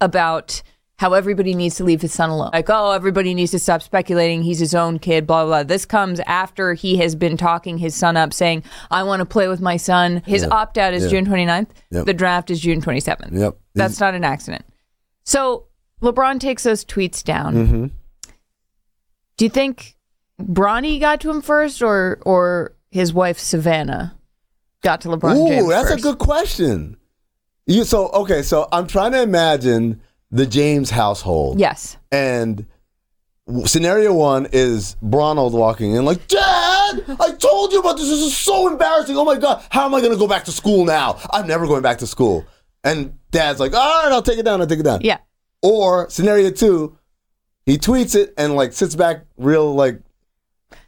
about 0.00 0.62
how 0.98 1.12
everybody 1.14 1.54
needs 1.54 1.76
to 1.76 1.84
leave 1.84 2.02
his 2.02 2.12
son 2.12 2.28
alone. 2.30 2.50
Like, 2.52 2.68
oh, 2.68 2.90
everybody 2.92 3.32
needs 3.34 3.50
to 3.52 3.58
stop 3.58 3.80
speculating. 3.82 4.42
He's 4.42 4.58
his 4.58 4.74
own 4.74 4.98
kid, 4.98 5.26
blah, 5.26 5.44
blah, 5.44 5.60
blah. 5.60 5.62
This 5.62 5.86
comes 5.86 6.20
after 6.20 6.74
he 6.74 6.96
has 6.98 7.14
been 7.14 7.36
talking 7.38 7.78
his 7.78 7.94
son 7.94 8.16
up, 8.18 8.34
saying, 8.34 8.64
I 8.90 9.02
want 9.04 9.20
to 9.20 9.26
play 9.26 9.48
with 9.48 9.60
my 9.62 9.76
son. 9.78 10.22
His 10.26 10.44
opt 10.44 10.76
out 10.76 10.92
is 10.92 11.04
Yeah. 11.04 11.10
June 11.10 11.26
29th. 11.26 11.68
Yep. 11.90 12.04
The 12.06 12.14
draft 12.14 12.50
is 12.50 12.60
June 12.60 12.82
27th. 12.82 13.38
Yep. 13.38 13.56
That's 13.74 13.98
not 14.00 14.14
an 14.14 14.24
accident. 14.24 14.64
So 15.24 15.66
LeBron 16.02 16.38
takes 16.40 16.64
those 16.64 16.84
tweets 16.84 17.22
down. 17.24 17.54
Mm-hmm. 17.54 17.86
Do 19.40 19.46
you 19.46 19.50
think 19.50 19.96
Bronny 20.38 21.00
got 21.00 21.22
to 21.22 21.30
him 21.30 21.40
first, 21.40 21.80
or 21.80 22.18
or 22.26 22.76
his 22.90 23.14
wife 23.14 23.38
Savannah 23.38 24.14
got 24.82 25.00
to 25.00 25.08
LeBron 25.08 25.48
James? 25.48 25.64
Ooh, 25.64 25.70
that's 25.70 25.88
first? 25.88 26.00
a 26.00 26.02
good 26.02 26.18
question. 26.18 26.98
You 27.66 27.84
so 27.84 28.10
okay, 28.10 28.42
so 28.42 28.68
I'm 28.70 28.86
trying 28.86 29.12
to 29.12 29.22
imagine 29.22 30.02
the 30.30 30.44
James 30.44 30.90
household. 30.90 31.58
Yes. 31.58 31.96
And 32.12 32.66
scenario 33.64 34.12
one 34.12 34.46
is 34.52 34.96
Bronald 35.00 35.54
walking 35.54 35.94
in 35.94 36.04
like, 36.04 36.28
Dad, 36.28 37.02
I 37.18 37.32
told 37.38 37.72
you 37.72 37.80
about 37.80 37.96
this. 37.96 38.10
This 38.10 38.20
is 38.20 38.36
so 38.36 38.68
embarrassing. 38.68 39.16
Oh 39.16 39.24
my 39.24 39.38
God, 39.38 39.64
how 39.70 39.86
am 39.86 39.94
I 39.94 40.00
going 40.00 40.12
to 40.12 40.18
go 40.18 40.28
back 40.28 40.44
to 40.44 40.52
school 40.52 40.84
now? 40.84 41.18
I'm 41.32 41.46
never 41.46 41.66
going 41.66 41.80
back 41.80 41.96
to 42.00 42.06
school. 42.06 42.44
And 42.84 43.18
Dad's 43.30 43.58
like, 43.58 43.72
all 43.72 44.02
right, 44.04 44.12
I'll 44.12 44.20
take 44.20 44.38
it 44.38 44.44
down. 44.44 44.60
I'll 44.60 44.66
take 44.66 44.80
it 44.80 44.84
down. 44.84 45.00
Yeah. 45.00 45.16
Or 45.62 46.10
scenario 46.10 46.50
two, 46.50 46.98
he 47.66 47.78
tweets 47.78 48.14
it 48.16 48.32
and 48.36 48.56
like 48.56 48.72
sits 48.72 48.94
back 48.94 49.24
real 49.36 49.74
like 49.74 50.00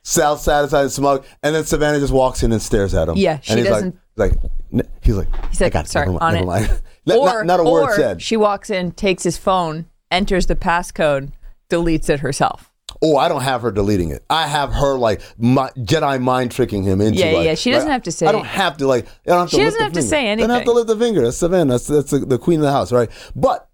self 0.02 0.40
satisfied 0.40 0.82
and 0.82 0.92
smug, 0.92 1.24
and 1.42 1.54
then 1.54 1.64
Savannah 1.64 1.98
just 2.00 2.12
walks 2.12 2.42
in 2.42 2.52
and 2.52 2.60
stares 2.62 2.94
at 2.94 3.08
him. 3.08 3.16
Yeah, 3.16 3.40
she 3.40 3.52
and 3.52 3.58
he's 3.60 3.68
doesn't- 3.68 3.98
like, 4.16 4.32
like 4.70 4.82
he's 5.02 5.16
like, 5.16 5.28
He's 5.50 5.60
I 5.62 5.66
like, 5.66 5.72
got 5.72 5.84
it. 5.86 5.88
sorry, 5.88 6.06
never, 6.06 6.22
on 6.22 6.34
never 6.34 6.64
it. 6.74 6.82
Not- 7.06 7.18
or 7.18 7.44
not, 7.44 7.46
not 7.46 7.60
a 7.60 7.62
or 7.64 7.82
word 7.82 7.96
said. 7.96 8.22
she 8.22 8.36
walks 8.36 8.70
in, 8.70 8.92
takes 8.92 9.22
his 9.24 9.36
phone, 9.36 9.86
enters 10.10 10.46
the 10.46 10.54
passcode, 10.54 11.32
deletes 11.68 12.08
it 12.08 12.20
herself. 12.20 12.70
Oh, 13.00 13.16
I 13.16 13.28
don't 13.28 13.40
have 13.42 13.62
her 13.62 13.72
deleting 13.72 14.10
it. 14.10 14.22
I 14.30 14.46
have 14.46 14.72
her 14.72 14.96
like 14.96 15.20
mi- 15.38 15.56
Jedi 15.78 16.20
mind 16.22 16.52
tricking 16.52 16.84
him 16.84 17.00
into. 17.00 17.18
Yeah, 17.18 17.32
like, 17.32 17.44
yeah, 17.46 17.54
she 17.56 17.72
doesn't 17.72 17.88
like, 17.88 17.92
have 17.94 18.02
to 18.04 18.12
say 18.12 18.26
I 18.26 18.32
don't 18.32 18.44
have 18.46 18.76
to 18.76 18.86
like. 18.86 19.06
I 19.06 19.30
don't 19.30 19.38
have 19.40 19.50
to 19.50 19.56
She 19.56 19.62
lift 19.62 19.72
doesn't 19.78 19.82
have 19.82 19.92
to 19.94 20.00
finger. 20.00 20.08
say 20.08 20.30
I 20.32 20.34
don't 20.36 20.50
have 20.50 20.64
to 20.64 20.72
lift 20.72 20.86
the 20.88 20.96
finger. 20.96 21.22
That's 21.22 21.36
Savannah. 21.38 21.72
That's 21.72 21.86
that's 21.88 22.10
the, 22.12 22.18
the 22.20 22.38
queen 22.38 22.60
of 22.60 22.64
the 22.66 22.70
house, 22.70 22.92
right? 22.92 23.08
But 23.34 23.68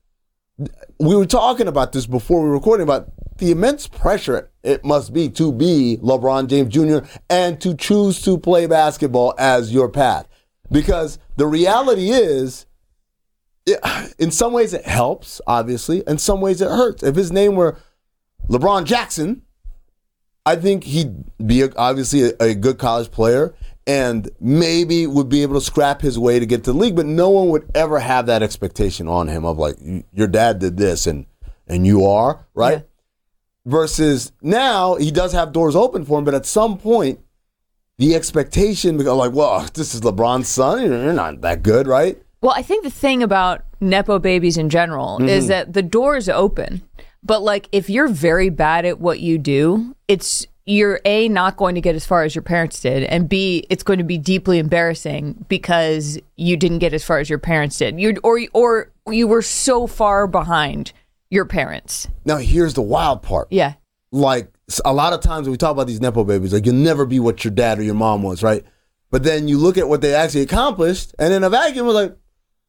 we 0.99 1.15
were 1.15 1.27
talking 1.27 1.69
about 1.69 1.93
this 1.93 2.07
before 2.07 2.43
we 2.43 2.49
were 2.49 2.55
recording 2.55 2.83
about 2.83 3.11
the 3.39 3.53
immense 3.53 3.87
pressure 3.87 4.51
it 4.65 4.85
must 4.85 5.13
be 5.13 5.29
to 5.31 5.53
be 5.53 5.99
LeBron 6.03 6.49
James 6.49 6.75
Jr. 6.75 7.09
and 7.31 7.61
to 7.61 7.75
choose 7.75 8.21
to 8.23 8.37
play 8.37 8.67
basketball 8.67 9.35
as 9.39 9.73
your 9.73 9.89
path, 9.89 10.27
because 10.71 11.19
the 11.37 11.47
reality 11.47 12.11
is 12.11 12.67
it, 13.67 13.79
in 14.19 14.31
some 14.31 14.53
ways 14.53 14.75
it 14.75 14.85
helps, 14.85 15.41
obviously. 15.47 16.03
In 16.07 16.19
some 16.19 16.41
ways 16.41 16.61
it 16.61 16.69
hurts. 16.69 17.03
If 17.03 17.15
his 17.15 17.31
name 17.31 17.55
were 17.55 17.79
LeBron 18.49 18.85
Jackson, 18.85 19.43
I 20.45 20.57
think 20.57 20.85
he'd 20.85 21.25
be 21.47 21.63
obviously 21.77 22.31
a, 22.31 22.33
a 22.41 22.55
good 22.55 22.79
college 22.79 23.11
player 23.11 23.55
and 23.89 24.29
maybe 24.39 25.07
would 25.07 25.29
be 25.31 25.43
able 25.43 25.55
to 25.55 25.61
scrap 25.65 26.03
his 26.03 26.19
way 26.19 26.39
to 26.39 26.45
get 26.47 26.63
to 26.65 26.73
the 26.73 26.79
league. 26.79 26.95
But 26.95 27.07
no 27.07 27.31
one 27.31 27.49
would 27.49 27.69
ever 27.75 27.99
have 27.99 28.27
that 28.27 28.43
expectation 28.43 29.09
on 29.09 29.29
him 29.29 29.45
of 29.47 29.59
like, 29.59 29.77
your 30.13 30.27
dad 30.29 30.59
did 30.61 30.77
this 30.77 31.07
and 31.07 31.27
and 31.67 31.87
you 31.87 32.07
are 32.07 32.47
right. 32.55 32.79
Yeah. 32.79 32.83
Versus 33.67 34.33
now 34.41 34.95
he 34.97 35.11
does 35.11 35.33
have 35.33 35.53
doors 35.53 35.75
open 35.77 36.05
for 36.05 36.19
him, 36.19 36.25
but 36.25 36.35
at 36.35 36.47
some 36.47 36.79
point 36.79 37.21
the 37.99 38.15
expectation 38.15 38.97
because 38.97 39.17
like, 39.17 39.33
well, 39.33 39.67
this 39.75 39.95
is 39.95 40.03
LeBron's 40.03 40.49
son. 40.49 40.83
You're 40.83 41.13
not 41.13 41.41
that 41.41 41.63
good, 41.63 41.87
right? 41.87 42.21
Well, 42.41 42.53
I 42.55 42.63
think 42.63 42.85
the 42.85 42.91
thing 42.91 43.23
about 43.23 43.65
Nepo 43.81 44.19
babies 44.19 44.57
in 44.57 44.69
general 44.71 45.19
Mm-hmm. 45.19 45.29
is 45.29 45.49
that 45.49 45.73
the 45.73 45.83
door 45.83 46.17
is 46.17 46.29
open. 46.29 46.83
But 47.23 47.43
like 47.43 47.69
if 47.73 47.89
you're 47.91 48.09
very 48.09 48.51
bad 48.51 48.85
at 48.85 49.01
what 49.01 49.21
you 49.21 49.39
do, 49.39 49.97
it's 50.07 50.47
you're 50.69 51.01
A 51.07 51.29
not 51.31 51.57
going 51.57 51.75
to 51.75 51.81
get 51.81 51.95
as 51.95 52.05
far 52.05 52.25
as 52.25 52.35
your 52.35 52.43
parents 52.43 52.81
did 52.81 53.03
and 53.05 53.29
B 53.29 53.65
it's 53.71 53.83
going 53.83 53.99
to 53.99 54.05
be 54.05 54.19
deeply 54.19 54.59
embarrassing 54.59 55.45
because 55.49 56.19
you 56.37 56.57
didn't 56.59 56.79
get 56.81 56.93
as 56.93 57.03
far 57.03 57.19
as 57.19 57.31
your 57.31 57.39
parents 57.39 57.79
did. 57.79 57.99
You 57.99 58.17
or 58.23 58.41
or 58.53 58.91
you 59.11 59.27
were 59.27 59.43
so 59.43 59.87
far 59.87 60.27
behind 60.27 60.93
your 61.31 61.47
parents. 61.47 62.09
Now 62.27 62.37
here's 62.37 62.75
the 62.75 62.83
wild 62.83 63.23
part. 63.23 63.49
Yeah. 63.51 63.75
like 64.13 64.53
a 64.85 64.93
lot 64.93 65.15
of 65.15 65.21
times 65.23 65.47
when 65.47 65.53
we 65.53 65.57
talk 65.57 65.73
about 65.73 65.87
these 65.87 66.01
nepo 66.01 66.25
babies, 66.25 66.53
like 66.53 66.67
you'll 66.67 66.75
never 66.75 67.07
be 67.07 67.19
what 67.19 67.45
your 67.45 67.53
dad 67.53 67.79
or 67.79 67.83
your 67.83 67.95
mom 67.95 68.23
was, 68.23 68.43
right? 68.43 68.63
But 69.11 69.23
then 69.23 69.49
you 69.49 69.57
look 69.57 69.79
at 69.79 69.89
what 69.89 70.03
they 70.03 70.15
actually 70.15 70.43
accomplished, 70.43 71.15
and 71.19 71.33
in 71.33 71.43
a 71.43 71.49
vacuum, 71.49 71.87
was 71.87 71.95
like 71.95 72.15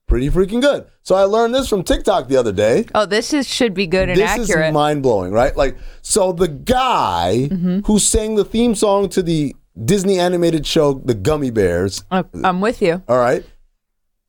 pretty 0.10 0.30
freaking 0.30 0.62
good. 0.62 0.86
So 1.04 1.16
I 1.16 1.24
learned 1.24 1.56
this 1.56 1.70
from 1.70 1.84
TikTok 1.84 2.28
the 2.28 2.36
other 2.36 2.52
day. 2.52 2.86
Oh, 2.94 3.06
this 3.06 3.32
is 3.32 3.48
should 3.48 3.74
be 3.74 3.88
good 3.88 4.10
and 4.10 4.20
accurate. 4.20 4.40
this 4.42 4.50
accurate. 4.50 4.68
is 4.70 4.74
mind 4.74 5.04
blowing, 5.04 5.32
right? 5.32 5.56
Like, 5.56 5.78
so 6.02 6.34
the 6.34 6.50
guy 6.50 7.48
Mm-hmm. 7.52 7.80
who 7.86 8.00
sang 8.00 8.36
the 8.36 8.44
theme 8.44 8.76
song 8.76 9.08
to 9.10 9.22
the 9.24 9.56
Disney 9.86 10.20
animated 10.20 10.66
show, 10.68 10.94
The 10.94 11.16
Gummi 11.16 11.54
Bears, 11.54 12.04
Oh, 12.12 12.26
I'm 12.44 12.60
with 12.60 12.82
you. 12.82 13.02
all 13.08 13.18
right, 13.18 13.46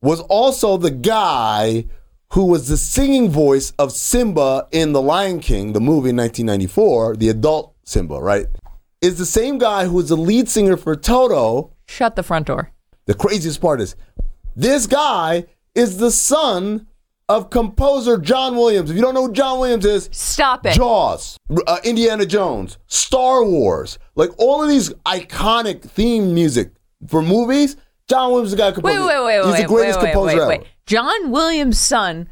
was 0.02 0.20
also 0.20 0.76
the 0.76 0.90
guy 0.92 1.86
who 2.34 2.44
was 2.44 2.68
the 2.68 2.76
singing 2.76 3.28
voice 3.30 3.72
of 3.78 3.90
Simba 3.90 4.68
in 4.70 4.92
The 4.92 5.02
Lion 5.02 5.40
King, 5.40 5.72
the 5.72 5.80
movie 5.80 6.10
in 6.10 6.16
1994, 6.16 7.16
the 7.16 7.28
adult 7.30 7.74
Simba, 7.84 8.20
right? 8.20 8.46
Is 9.02 9.18
the 9.18 9.26
same 9.26 9.58
guy 9.58 9.86
who 9.86 9.94
was 9.94 10.10
the 10.10 10.16
lead 10.16 10.48
singer 10.48 10.76
for 10.76 10.94
Toto. 10.94 11.72
Shut 11.88 12.14
the 12.16 12.22
front 12.22 12.46
door. 12.46 12.70
The 13.06 13.14
craziest 13.14 13.60
part 13.60 13.80
is 13.80 13.96
this 14.54 14.86
guy 14.86 15.46
is 15.74 15.98
the 15.98 16.10
son 16.10 16.86
of 17.28 17.48
composer 17.50 18.18
John 18.18 18.56
Williams. 18.56 18.90
If 18.90 18.96
you 18.96 19.02
don't 19.02 19.14
know 19.14 19.26
who 19.28 19.32
John 19.32 19.60
Williams 19.60 19.84
is, 19.84 20.08
Stop 20.12 20.66
it. 20.66 20.74
Jaws, 20.74 21.36
uh, 21.66 21.78
Indiana 21.84 22.26
Jones, 22.26 22.78
Star 22.86 23.44
Wars, 23.44 23.98
like 24.16 24.30
all 24.38 24.62
of 24.62 24.68
these 24.68 24.90
iconic 25.06 25.82
theme 25.82 26.34
music 26.34 26.72
for 27.06 27.22
movies. 27.22 27.76
John 28.08 28.30
Williams 28.30 28.48
is 28.48 28.56
the 28.56 28.58
guy 28.58 28.72
who 28.72 28.80
Wait, 28.80 28.94
composed 28.96 29.08
wait, 29.08 29.16
it. 29.16 29.24
wait, 29.24 29.44
He's 29.44 29.52
wait, 29.54 29.62
the 29.62 29.68
greatest 29.68 29.98
wait, 30.00 30.04
wait, 30.06 30.12
composer 30.12 30.36
wait, 30.36 30.42
ever. 30.42 30.48
wait. 30.48 30.62
John 30.86 31.30
Williams' 31.30 31.78
son 31.80 32.28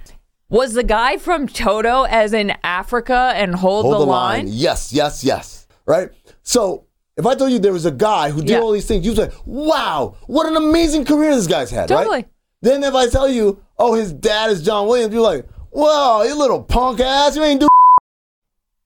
was 0.49 0.73
the 0.73 0.83
guy 0.83 1.17
from 1.19 1.47
Toto, 1.47 2.03
as 2.05 2.33
in 2.33 2.53
Africa 2.65 3.33
and 3.37 3.55
Hold, 3.55 3.85
Hold 3.87 4.01
the, 4.01 4.05
line. 4.07 4.47
Yes, 4.49 4.93
yes, 4.93 5.23
yes. 5.23 5.69
Right? 5.87 6.11
So 6.43 6.87
if 7.17 7.25
I 7.27 7.37
told 7.37 7.53
you 7.53 7.61
there 7.61 7.73
was 7.73 7.87
a 7.87 7.93
guy 7.93 8.31
who 8.31 8.41
did 8.41 8.51
Yeah. 8.51 8.61
all 8.61 8.73
these 8.73 8.87
things, 8.87 9.07
you'd 9.07 9.17
say, 9.17 9.31
wow, 9.47 10.17
what 10.27 10.47
an 10.47 10.57
amazing 10.57 11.05
career 11.05 11.35
this 11.37 11.47
guy's 11.47 11.71
had, 11.71 11.87
Totally. 11.89 12.09
right? 12.17 12.29
Then 12.61 12.83
if 12.83 12.95
I 12.95 13.09
tell 13.09 13.29
you, 13.29 13.63
oh, 13.79 13.95
his 13.95 14.13
dad 14.13 14.51
is 14.51 14.63
John 14.63 14.89
Williams, 14.89 15.15
you're 15.15 15.23
like, 15.23 15.47
whoa, 15.71 16.23
you 16.23 16.37
little 16.37 16.63
punk 16.63 17.01
ass, 17.01 17.37
you 17.37 17.45
ain't 17.45 17.61
do 17.61 17.69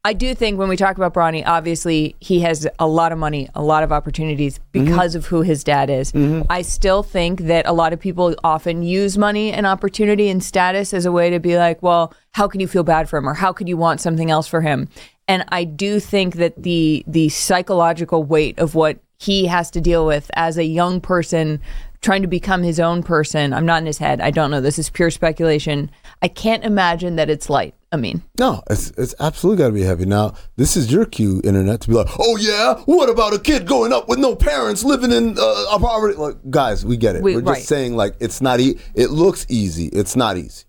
I 0.04 0.14
do 0.14 0.34
think 0.34 0.58
when 0.58 0.68
we 0.68 0.76
talk 0.76 0.96
about 0.96 1.14
Bronny, 1.14 1.44
obviously 1.46 2.16
he 2.18 2.40
has 2.40 2.66
a 2.80 2.88
lot 2.88 3.12
of 3.12 3.18
money, 3.18 3.48
a 3.54 3.62
lot 3.62 3.84
of 3.84 3.92
opportunities 3.92 4.58
mm-hmm. 4.58 4.84
because 4.84 5.14
of 5.14 5.26
who 5.26 5.42
his 5.42 5.62
dad 5.62 5.90
is. 5.90 6.10
Mm-hmm. 6.10 6.42
I 6.50 6.62
still 6.62 7.04
think 7.04 7.42
that 7.42 7.66
a 7.66 7.72
lot 7.72 7.92
of 7.92 8.00
people 8.00 8.34
often 8.42 8.82
use 8.82 9.16
money 9.16 9.52
and 9.52 9.64
opportunity 9.64 10.28
and 10.28 10.42
status 10.42 10.92
as 10.92 11.06
a 11.06 11.12
way 11.12 11.30
to 11.30 11.38
be 11.38 11.56
like, 11.56 11.80
well, 11.82 12.12
how 12.32 12.48
can 12.48 12.60
you 12.60 12.66
feel 12.66 12.82
bad 12.82 13.08
for 13.08 13.16
him 13.16 13.28
or 13.28 13.34
how 13.34 13.52
could 13.52 13.68
you 13.68 13.76
want 13.76 14.00
something 14.00 14.28
else 14.28 14.48
for 14.48 14.60
him? 14.60 14.88
And 15.28 15.44
I 15.50 15.62
do 15.62 16.00
think 16.00 16.34
that 16.34 16.60
the 16.60 17.04
the 17.06 17.28
psychological 17.28 18.24
weight 18.24 18.58
of 18.58 18.74
what 18.74 18.98
he 19.20 19.46
has 19.46 19.70
to 19.70 19.80
deal 19.80 20.04
with 20.04 20.32
as 20.34 20.58
a 20.58 20.64
young 20.64 21.00
person 21.00 21.60
trying 22.02 22.22
to 22.22 22.28
become 22.28 22.62
his 22.62 22.78
own 22.80 23.02
person. 23.02 23.52
I'm 23.52 23.64
not 23.64 23.80
in 23.80 23.86
his 23.86 23.98
head. 23.98 24.20
I 24.20 24.30
don't 24.30 24.50
know. 24.50 24.60
This 24.60 24.78
is 24.78 24.90
pure 24.90 25.10
speculation. 25.10 25.90
I 26.20 26.28
can't 26.28 26.64
imagine 26.64 27.16
that 27.16 27.30
it's 27.30 27.48
light. 27.48 27.74
I 27.92 27.96
mean, 27.96 28.22
No, 28.38 28.62
it's 28.70 28.90
it's 28.96 29.14
absolutely 29.20 29.62
got 29.62 29.66
to 29.68 29.74
be 29.74 29.82
heavy. 29.82 30.06
Now, 30.06 30.32
this 30.56 30.78
is 30.78 30.90
your 30.90 31.04
cue, 31.04 31.42
internet, 31.44 31.82
to 31.82 31.88
be 31.88 31.94
like, 31.94 32.08
oh 32.18 32.36
yeah, 32.38 32.76
what 32.86 33.10
about 33.10 33.34
a 33.34 33.38
kid 33.38 33.66
growing 33.66 33.92
up 33.92 34.08
with 34.08 34.18
no 34.18 34.34
parents, 34.34 34.82
living 34.82 35.12
in 35.12 35.36
uh, 35.38 35.64
a 35.72 35.78
poverty? 35.78 36.16
Like, 36.16 36.36
guys, 36.50 36.86
we 36.86 36.96
get 36.96 37.16
it. 37.16 37.22
We- 37.22 37.36
are 37.36 37.42
just 37.42 37.66
saying 37.66 37.94
like 37.94 38.14
it's 38.18 38.40
not. 38.40 38.60
E- 38.60 38.78
it 38.94 39.10
looks 39.10 39.44
easy. 39.50 39.86
It's 39.88 40.16
not 40.16 40.38
easy. 40.38 40.64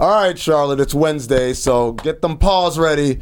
All 0.00 0.22
right, 0.22 0.38
Charlotte. 0.38 0.78
It's 0.78 0.94
Wednesday, 0.94 1.52
so 1.54 1.90
get 1.92 2.22
them 2.22 2.38
paws 2.38 2.78
ready. 2.78 3.18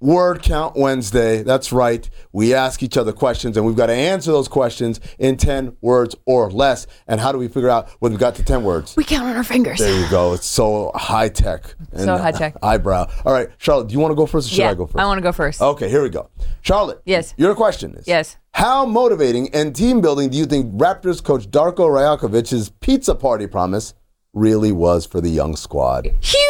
Word 0.00 0.42
Count 0.42 0.76
Wednesday. 0.76 1.42
That's 1.42 1.72
right. 1.72 2.08
We 2.32 2.54
ask 2.54 2.82
each 2.82 2.96
other 2.96 3.12
questions 3.12 3.56
and 3.56 3.66
we've 3.66 3.76
got 3.76 3.86
to 3.86 3.92
answer 3.92 4.32
those 4.32 4.48
questions 4.48 4.98
in 5.18 5.36
10 5.36 5.76
words 5.82 6.16
or 6.24 6.50
less. 6.50 6.86
And 7.06 7.20
how 7.20 7.32
do 7.32 7.38
we 7.38 7.48
figure 7.48 7.68
out 7.68 7.90
when 8.00 8.12
we 8.12 8.18
got 8.18 8.34
to 8.36 8.42
10 8.42 8.64
words? 8.64 8.96
We 8.96 9.04
count 9.04 9.28
on 9.28 9.36
our 9.36 9.44
fingers. 9.44 9.78
There 9.78 10.00
you 10.00 10.08
go. 10.10 10.32
It's 10.32 10.46
so 10.46 10.90
high 10.94 11.28
tech. 11.28 11.74
and 11.92 12.00
So 12.00 12.16
high 12.16 12.32
tech. 12.32 12.56
Eyebrow. 12.62 13.10
All 13.26 13.32
right, 13.32 13.50
Charlotte, 13.58 13.88
do 13.88 13.92
you 13.92 14.00
want 14.00 14.12
to 14.12 14.16
go 14.16 14.24
first 14.26 14.48
or 14.48 14.50
should 14.50 14.58
yeah, 14.58 14.70
I 14.70 14.74
go 14.74 14.86
first? 14.86 14.98
I 14.98 15.04
want 15.04 15.18
to 15.18 15.22
go 15.22 15.32
first. 15.32 15.60
Okay, 15.60 15.90
here 15.90 16.02
we 16.02 16.08
go. 16.08 16.30
Charlotte. 16.62 17.02
Yes. 17.04 17.34
Your 17.36 17.54
question 17.54 17.94
is 17.94 18.06
Yes. 18.08 18.38
How 18.52 18.84
motivating 18.86 19.54
and 19.54 19.76
team 19.76 20.00
building 20.00 20.30
do 20.30 20.38
you 20.38 20.46
think 20.46 20.74
Raptors 20.74 21.22
coach 21.22 21.48
Darko 21.50 21.88
Rajakovic's 21.88 22.70
pizza 22.80 23.14
party 23.14 23.46
promise 23.46 23.94
really 24.32 24.72
was 24.72 25.04
for 25.06 25.20
the 25.20 25.30
young 25.30 25.56
squad? 25.56 26.06
Huge. 26.20 26.49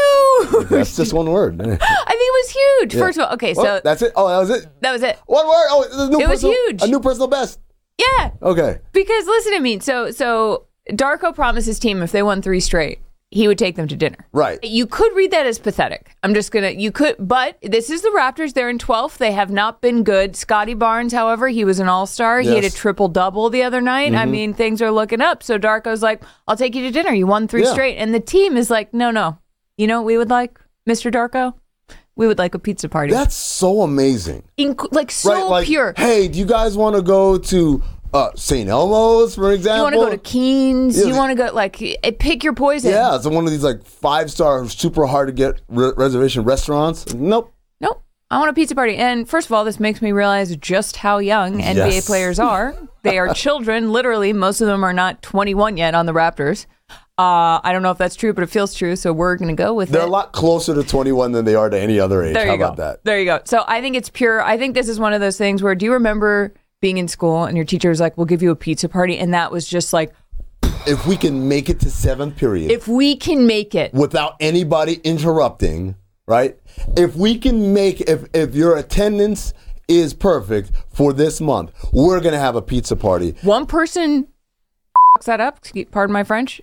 That's 0.70 0.96
just 0.96 1.12
one 1.12 1.31
word. 1.31 1.61
I 1.61 1.64
think 1.66 1.81
it 1.81 1.81
was 2.09 2.50
huge. 2.50 2.94
First 2.94 3.18
of 3.18 3.26
all, 3.26 3.35
okay, 3.35 3.55
so 3.55 3.76
Oh, 3.76 3.81
that's 3.83 4.03
it. 4.03 4.12
Oh, 4.16 4.29
that 4.29 4.38
was 4.38 4.50
it. 4.50 4.81
that 4.81 4.92
was 4.92 5.03
it. 5.03 5.18
One 5.26 5.46
word. 5.46 5.66
Oh, 5.70 5.83
it's 5.83 5.94
a 5.96 6.09
new 6.09 6.20
It 6.20 6.29
was 6.29 6.42
huge. 6.42 6.83
A 6.83 6.87
new 6.87 7.00
personal 7.00 7.29
best. 7.29 7.61
Yeah, 7.98 8.31
Okay. 8.42 8.79
because 8.92 9.26
listen 9.26 9.53
to 9.53 9.61
me. 9.61 9.79
So 9.81 10.11
so 10.11 10.66
Darko 10.90 11.35
promised 11.35 11.66
his 11.66 11.79
team 11.79 12.03
if 12.03 12.12
they 12.12 12.22
won 12.22 12.40
three 12.40 12.61
straight, 12.61 13.00
he 13.31 13.46
would 13.46 13.59
take 13.59 13.76
them 13.76 13.87
to 13.87 13.96
dinner. 13.96 14.26
Right. 14.33 14.59
You 14.64 14.87
could 14.87 15.14
read 15.14 15.31
that 15.31 15.46
as 15.46 15.59
pathetic. 15.59 16.16
I'm 16.22 16.35
just 16.35 16.50
gonna. 16.50 16.70
You 16.70 16.90
could, 16.90 17.16
but 17.18 17.59
this 17.62 17.88
is 17.88 18.03
the 18.03 18.09
Raptors. 18.09 18.55
They're 18.55 18.68
in 18.68 18.79
12th. 18.79 19.18
They 19.18 19.33
have 19.33 19.50
not 19.50 19.81
been 19.81 20.03
good. 20.03 20.35
Scottie 20.35 20.74
Barnes, 20.74 21.12
however, 21.12 21.48
he 21.48 21.64
was 21.64 21.79
an 21.79 21.88
All 21.88 22.07
Star. 22.07 22.40
He 22.40 22.55
had 22.55 22.64
a 22.64 22.70
triple 22.70 23.09
double 23.09 23.48
the 23.48 23.62
other 23.62 23.81
night. 23.81 24.14
I 24.14 24.22
mm-hmm. 24.22 24.31
mean, 24.31 24.55
things 24.55 24.83
are 24.83 24.90
looking 24.90 25.20
up. 25.20 25.42
So 25.44 25.59
Darko's 25.59 26.03
like, 26.03 26.22
"I'll 26.48 26.57
take 26.57 26.74
you 26.74 26.83
to 26.83 26.90
dinner. 26.90 27.12
You 27.12 27.26
won 27.26 27.46
three 27.46 27.62
Yeah. 27.62 27.72
straight," 27.72 27.98
and 27.98 28.12
the 28.12 28.20
team 28.20 28.57
is 28.57 28.68
like, 28.68 28.92
"No, 28.92 29.11
no. 29.12 29.38
You 29.81 29.87
know 29.87 30.03
what 30.03 30.07
we 30.07 30.19
would 30.19 30.29
like, 30.29 30.61
Mr. 30.87 31.11
Darko? 31.11 31.55
We 32.14 32.27
would 32.27 32.37
like 32.37 32.55
a 32.55 32.59
pizza 32.59 32.87
party. 32.87 33.14
That's 33.14 33.35
so 33.35 33.81
amazing. 33.81 34.43
Inc- 34.59 34.93
like 34.93 35.11
so 35.11 35.33
right? 35.33 35.45
Like, 35.47 35.66
pure. 35.66 35.95
hey, 35.97 36.29
do 36.29 36.38
you 36.38 36.45
guys 36.45 36.77
want 36.77 36.97
to 36.97 37.01
go 37.03 37.38
to 37.38 37.83
uh, 38.12 38.29
St. 38.35 38.69
Elmo's, 38.69 39.37
for 39.37 39.53
example? 39.53 39.79
You 39.79 39.83
want 39.85 39.95
to 39.95 40.01
go 40.01 40.11
to 40.11 40.19
Keen's? 40.19 40.99
Yeah, 40.99 41.07
you 41.07 41.14
want 41.16 41.31
to 41.31 41.35
go 41.35 41.55
like 41.55 41.81
eh, 41.81 42.11
pick 42.19 42.45
your 42.45 42.53
poison? 42.53 42.90
Yeah, 42.90 43.16
it's 43.16 43.27
one 43.27 43.47
of 43.47 43.51
these 43.51 43.64
like 43.64 43.83
five 43.87 44.31
star, 44.31 44.69
super 44.69 45.07
hard 45.07 45.29
to 45.29 45.33
get 45.33 45.62
re- 45.71 45.93
reservation 45.97 46.45
restaurants. 46.45 47.14
Nope. 47.14 47.51
Nope. 47.81 48.03
I 48.31 48.37
want 48.38 48.51
a 48.51 48.53
pizza 48.53 48.75
party. 48.75 48.97
And 48.97 49.27
first 49.27 49.47
of 49.47 49.53
all, 49.53 49.64
this 49.64 49.81
makes 49.81 50.03
me 50.03 50.12
realize 50.12 50.55
just 50.57 50.99
how 50.99 51.21
young 51.21 51.55
NBA 51.59 51.75
Yes. 51.75 52.07
players 52.07 52.38
are. 52.38 52.77
They 53.03 53.19
are 53.19 53.33
children. 53.33 53.93
Literally, 53.93 54.35
most 54.35 54.61
of 54.61 54.66
them 54.66 54.85
are 54.85 54.93
not 54.93 55.23
21 55.23 55.79
yet 55.79 55.95
on 55.95 56.05
the 56.05 56.12
Raptors. 56.12 56.66
Uh, 57.21 57.61
I 57.63 57.73
don't 57.73 57.83
know 57.83 57.91
if 57.91 57.99
that's 57.99 58.17
true, 58.17 58.33
but 58.33 58.43
it 58.45 58.47
feels 58.49 58.75
true. 58.75 58.97
So 58.97 59.13
we're 59.13 59.37
going 59.37 59.55
to 59.55 59.63
go 59.63 59.75
with 59.75 59.91
it. 59.91 59.93
They're 59.93 60.07
a 60.07 60.07
lot 60.07 60.33
closer 60.33 60.75
to 60.75 60.83
21 60.83 61.33
than 61.33 61.45
they 61.45 61.55
are 61.55 61.69
to 61.69 61.79
any 61.79 62.01
other 62.01 62.23
age. 62.23 62.33
there 62.33 62.47
How 62.47 62.53
you 62.53 62.59
go. 62.59 62.65
about 62.65 62.77
that? 62.79 63.05
There 63.05 63.19
you 63.19 63.27
go. 63.27 63.41
So 63.45 63.63
I 63.69 63.83
think 63.83 63.95
it's 63.95 64.09
pure. 64.09 64.41
I 64.43 64.57
think 64.57 64.75
this 64.75 64.89
is 64.89 64.99
one 64.99 65.13
of 65.13 65.21
those 65.21 65.37
things 65.37 65.63
where 65.63 65.75
do 65.75 65.85
you 65.85 65.93
remember 65.93 66.55
being 66.81 66.97
in 66.97 67.09
school 67.09 67.45
and 67.45 67.59
your 67.59 67.67
teacher 67.67 67.91
was 67.91 68.01
like, 68.01 68.17
we'll 68.17 68.25
give 68.25 68.43
you 68.43 68.51
a 68.51 68.57
pizza 68.57 68.89
party? 68.89 69.19
And 69.19 69.35
that 69.35 69.53
was 69.53 69.69
just 69.69 69.93
like, 69.93 70.15
If 70.87 71.07
we 71.07 71.15
can 71.19 71.47
make 71.47 71.69
it 71.69 71.79
to 71.81 71.91
seventh 71.91 72.37
period 72.39 72.71
if 72.71 72.89
we 72.89 73.17
can 73.17 73.47
make 73.47 73.75
it. 73.75 73.93
without 73.93 74.37
anybody 74.41 74.95
interrupting, 75.05 75.97
right? 76.27 76.57
If 76.97 77.17
we 77.17 77.37
can 77.37 77.75
make 77.75 78.01
if 78.01 78.25
if 78.33 78.55
your 78.55 78.79
attendance 78.79 79.53
is 79.89 80.15
perfect 80.15 80.73
for 80.89 81.13
this 81.13 81.39
month, 81.39 81.73
we're 81.93 82.21
gonna 82.21 82.39
have 82.39 82.57
a 82.57 82.63
pizza 82.63 82.97
party. 82.97 83.35
one 83.43 83.67
person 83.67 84.27
that 85.27 85.41
up, 85.41 85.59
pardon 85.91 86.15
my 86.15 86.25
French, 86.25 86.63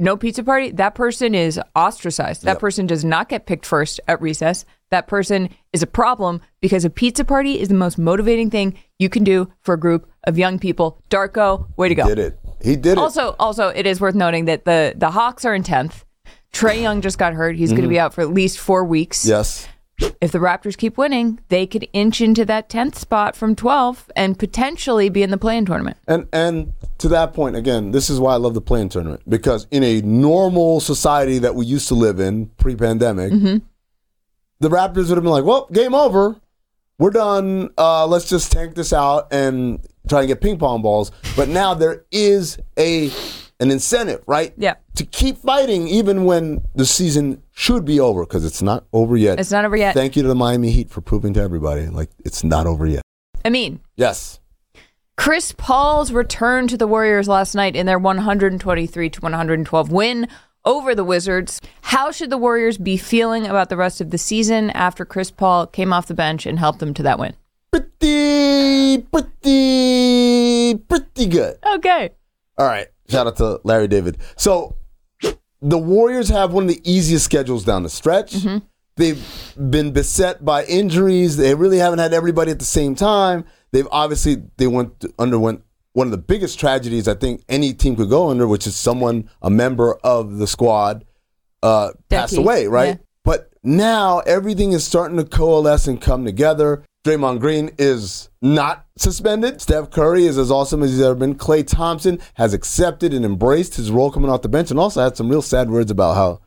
no 0.00 0.16
pizza 0.16 0.42
party, 0.42 0.70
that 0.72 0.94
person 0.94 1.34
is 1.34 1.60
ostracized. 1.76 2.44
That 2.44 2.58
person 2.58 2.86
does 2.86 3.04
not 3.04 3.28
get 3.28 3.46
picked 3.46 3.66
first 3.66 4.00
at 4.08 4.20
recess. 4.20 4.64
That 4.90 5.06
person 5.06 5.50
is 5.72 5.82
a 5.82 5.86
problem 5.86 6.40
because 6.60 6.84
a 6.84 6.90
pizza 6.90 7.24
party 7.24 7.60
is 7.60 7.68
the 7.68 7.74
most 7.74 7.98
motivating 7.98 8.50
thing 8.50 8.78
you 8.98 9.08
can 9.08 9.22
do 9.22 9.52
for 9.60 9.74
a 9.74 9.78
group 9.78 10.10
of 10.24 10.38
young 10.38 10.58
people. 10.58 11.00
Darko, 11.10 11.68
way 11.76 11.88
to 11.88 11.94
go. 11.94 12.06
Did 12.06 12.18
it? 12.18 12.38
He 12.62 12.76
did 12.76 12.92
it. 12.92 12.98
Also, 12.98 13.36
also, 13.38 13.68
it 13.68 13.86
is 13.86 14.00
worth 14.00 14.14
noting 14.14 14.46
that 14.46 14.64
the 14.64 14.94
the 14.96 15.10
Hawks 15.10 15.44
are 15.44 15.54
in 15.54 15.62
tenth. 15.62 16.04
Trae 16.52 16.82
Young 16.82 17.00
just 17.00 17.18
got 17.18 17.32
hurt. 17.32 17.56
He's 17.56 17.70
going 17.70 17.82
to 17.82 17.86
mm-hmm. 17.86 17.90
be 17.90 17.98
out 18.00 18.14
for 18.14 18.22
at 18.22 18.30
least 18.30 18.58
four 18.58 18.84
weeks. 18.84 19.24
yes. 19.24 19.68
If 20.20 20.32
the 20.32 20.38
Raptors 20.38 20.76
keep 20.76 20.98
winning, 20.98 21.40
they 21.48 21.66
could 21.66 21.88
inch 21.92 22.20
into 22.20 22.44
that 22.46 22.68
tenth 22.68 22.98
spot 22.98 23.36
from 23.36 23.54
twelve 23.56 24.10
and 24.16 24.38
potentially 24.38 25.08
be 25.08 25.22
in 25.22 25.30
the 25.30 25.38
play-in 25.38 25.64
tournament. 25.66 25.96
And 26.06 26.26
and 26.32 26.72
to 26.98 27.08
that 27.08 27.32
point 27.32 27.56
again, 27.56 27.90
this 27.90 28.10
is 28.10 28.20
why 28.20 28.34
I 28.34 28.36
love 28.36 28.54
the 28.54 28.60
play-in 28.60 28.88
tournament 28.88 29.22
because 29.28 29.66
in 29.70 29.82
a 29.82 30.00
normal 30.02 30.80
society 30.80 31.38
that 31.38 31.54
we 31.54 31.64
used 31.66 31.88
to 31.88 31.94
live 31.94 32.20
in 32.20 32.46
pre-pandemic, 32.58 33.32
Mm-hmm. 33.32 33.58
the 34.60 34.68
Raptors 34.68 35.08
would 35.08 35.16
have 35.16 35.22
been 35.22 35.32
like, 35.32 35.44
"Well, 35.44 35.68
game 35.72 35.94
over. 35.94 36.36
We're 36.98 37.10
done. 37.10 37.70
Uh, 37.78 38.06
let's 38.06 38.28
just 38.28 38.52
tank 38.52 38.74
this 38.74 38.92
out 38.92 39.28
and 39.32 39.80
try 40.08 40.20
and 40.20 40.28
get 40.28 40.40
ping 40.42 40.58
pong 40.58 40.82
balls." 40.82 41.12
But 41.36 41.48
now 41.48 41.72
there 41.74 42.04
is 42.10 42.58
a 42.78 43.10
an 43.60 43.70
incentive, 43.70 44.22
right? 44.26 44.52
Yeah. 44.56 44.74
To 44.96 45.04
keep 45.04 45.38
fighting 45.38 45.86
even 45.86 46.24
when 46.24 46.62
the 46.74 46.86
season 46.86 47.42
should 47.52 47.84
be 47.84 48.00
over 48.00 48.24
because 48.24 48.44
it's 48.44 48.62
not 48.62 48.84
over 48.92 49.16
yet. 49.16 49.38
It's 49.38 49.52
not 49.52 49.64
over 49.64 49.76
yet. 49.76 49.94
Thank 49.94 50.16
you 50.16 50.22
to 50.22 50.28
the 50.28 50.34
Miami 50.34 50.70
Heat 50.70 50.90
for 50.90 51.00
proving 51.00 51.34
to 51.34 51.40
everybody 51.40 51.86
like 51.86 52.10
it's 52.24 52.42
not 52.42 52.66
over 52.66 52.86
yet. 52.86 53.02
I 53.44 53.50
mean, 53.50 53.80
Yes. 53.96 54.38
Chris 55.16 55.52
Paul's 55.52 56.12
return 56.12 56.66
to 56.68 56.78
the 56.78 56.86
Warriors 56.86 57.28
last 57.28 57.54
night 57.54 57.76
in 57.76 57.84
their 57.84 57.98
123 57.98 59.10
to 59.10 59.20
112 59.20 59.92
win 59.92 60.26
over 60.64 60.94
the 60.94 61.04
Wizards. 61.04 61.60
How 61.82 62.10
should 62.10 62.30
the 62.30 62.38
Warriors 62.38 62.78
be 62.78 62.96
feeling 62.96 63.44
about 63.46 63.68
the 63.68 63.76
rest 63.76 64.00
of 64.00 64.10
the 64.10 64.16
season 64.18 64.70
after 64.70 65.04
Chris 65.04 65.30
Paul 65.30 65.66
came 65.66 65.92
off 65.92 66.06
the 66.06 66.14
bench 66.14 66.46
and 66.46 66.58
helped 66.58 66.78
them 66.78 66.94
to 66.94 67.02
that 67.02 67.18
win? 67.18 67.34
Pretty, 67.70 69.02
pretty, 69.12 70.74
pretty 70.88 71.26
good. 71.26 71.58
Okay. 71.74 72.10
All 72.56 72.66
right. 72.66 72.88
Shout 73.10 73.26
out 73.26 73.36
to 73.38 73.60
Larry 73.64 73.88
David. 73.88 74.18
So 74.36 74.76
the 75.60 75.78
Warriors 75.78 76.28
have 76.28 76.52
one 76.52 76.64
of 76.64 76.68
the 76.68 76.80
easiest 76.90 77.24
schedules 77.24 77.64
down 77.64 77.82
the 77.82 77.90
stretch. 77.90 78.36
They've 78.96 79.54
been 79.56 79.92
beset 79.92 80.44
by 80.44 80.64
injuries. 80.64 81.36
They 81.36 81.54
really 81.54 81.78
haven't 81.78 82.00
had 82.00 82.12
everybody 82.12 82.50
at 82.50 82.58
the 82.58 82.64
same 82.64 82.94
time. 82.94 83.44
They've 83.72 83.88
obviously 83.90 84.42
they 84.56 84.66
went 84.66 85.04
underwent 85.18 85.62
one 85.92 86.06
of 86.06 86.10
the 86.12 86.18
biggest 86.18 86.58
tragedies 86.60 87.08
I 87.08 87.14
think 87.14 87.42
any 87.48 87.72
team 87.72 87.96
could 87.96 88.10
go 88.10 88.30
under, 88.30 88.46
which 88.46 88.66
is 88.66 88.76
someone, 88.76 89.28
a 89.42 89.50
member 89.50 89.94
of 90.04 90.36
the 90.36 90.46
squad, 90.46 91.04
uh, 91.62 91.90
passed 92.08 92.36
away, 92.36 92.66
right? 92.66 92.98
yeah. 92.98 93.04
But 93.24 93.50
now 93.62 94.20
everything 94.20 94.72
is 94.72 94.86
starting 94.86 95.16
to 95.18 95.24
coalesce 95.24 95.86
and 95.86 96.00
come 96.00 96.24
together. 96.24 96.84
Draymond 97.04 97.40
Green 97.40 97.70
is 97.78 98.28
not 98.42 98.84
suspended. 98.96 99.62
Steph 99.62 99.90
Curry 99.90 100.26
is 100.26 100.36
as 100.36 100.50
awesome 100.50 100.82
as 100.82 100.90
he's 100.90 101.00
ever 101.00 101.14
been. 101.14 101.34
Klay 101.34 101.66
Thompson 101.66 102.18
has 102.34 102.52
accepted 102.52 103.14
and 103.14 103.24
embraced 103.24 103.76
his 103.76 103.90
role 103.90 104.10
coming 104.10 104.30
off 104.30 104.42
the 104.42 104.50
bench 104.50 104.70
and 104.70 104.78
also 104.78 105.02
had 105.02 105.16
some 105.16 105.30
real 105.30 105.40
sad 105.40 105.70
words 105.70 105.90
about 105.90 106.14
how 106.14 106.40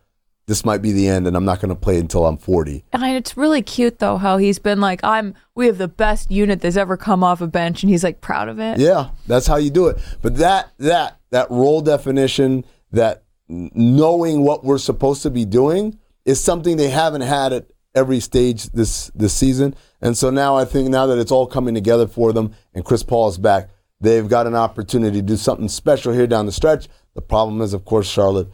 this 0.46 0.64
might 0.64 0.82
be 0.82 0.92
the 0.92 1.08
end 1.08 1.26
and 1.26 1.36
I'm 1.36 1.46
not 1.46 1.60
going 1.60 1.70
to 1.70 1.80
play 1.80 1.98
until 1.98 2.28
I'm 2.28 2.38
40. 2.38 2.84
And 2.92 3.04
it's 3.04 3.36
really 3.36 3.64
cute 3.64 3.98
though 3.98 4.18
how 4.18 4.38
he's 4.38 4.60
been 4.60 4.80
like, 4.80 5.04
I'm 5.04 5.34
we 5.56 5.66
have 5.66 5.80
the 5.80 5.88
best 5.88 6.30
unit 6.30 6.62
that's 6.62 6.78
ever 6.78 6.98
come 6.98 7.24
off 7.24 7.42
a 7.42 7.48
bench 7.48 7.82
and 7.82 7.90
he's 7.90 8.04
like 8.04 8.22
proud 8.22 8.48
of 8.48 8.60
it. 8.60 8.78
Yeah, 8.78 9.10
that's 9.26 9.48
how 9.48 9.56
you 9.56 9.72
do 9.72 9.88
it. 9.88 9.98
But 10.22 10.38
that 10.38 10.72
that 10.78 11.20
that 11.32 11.50
role 11.50 11.82
definition, 11.82 12.64
that 12.92 13.24
knowing 13.48 14.44
what 14.44 14.64
we're 14.64 14.78
supposed 14.78 15.24
to 15.24 15.32
be 15.32 15.46
doing, 15.46 15.98
is 16.26 16.44
something 16.44 16.78
they 16.78 16.90
haven't 16.90 17.22
had 17.22 17.54
at 17.54 17.68
every 17.96 18.20
stage 18.20 18.66
this 18.72 19.12
this 19.16 19.34
season. 19.34 19.76
And 20.02 20.18
so 20.18 20.30
now 20.30 20.56
I 20.56 20.66
think 20.66 20.90
now 20.90 21.06
that 21.08 21.18
it's 21.18 21.32
all 21.32 21.48
coming 21.48 21.74
together 21.74 22.08
for 22.08 22.34
them, 22.34 22.54
and 22.74 22.84
Chris 22.84 23.04
Paul 23.04 23.30
is 23.30 23.38
back, 23.38 23.70
they've 24.02 24.28
got 24.28 24.48
an 24.48 24.56
opportunity 24.56 25.18
to 25.18 25.26
do 25.26 25.38
something 25.38 25.70
special 25.70 26.14
here 26.14 26.28
down 26.28 26.46
the 26.46 26.52
stretch. 26.52 26.88
The 27.16 27.22
problem 27.22 27.62
is, 27.62 27.74
of 27.74 27.86
course, 27.86 28.08
Charlotte. 28.08 28.50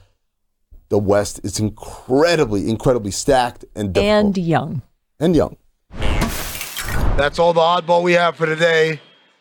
The 0.89 0.99
West 0.99 1.41
is 1.43 1.59
incredibly, 1.59 2.67
incredibly 2.67 3.11
stacked 3.11 3.63
and 3.75 3.93
difficult. 3.93 4.25
And 4.25 4.37
young. 4.37 4.81
and 5.19 5.35
young. 5.35 5.57
That's 7.15 7.37
all 7.37 7.53
the 7.53 7.59
oddball 7.59 8.01
we 8.01 8.13
have 8.13 8.35
for 8.35 8.47
today. 8.47 8.99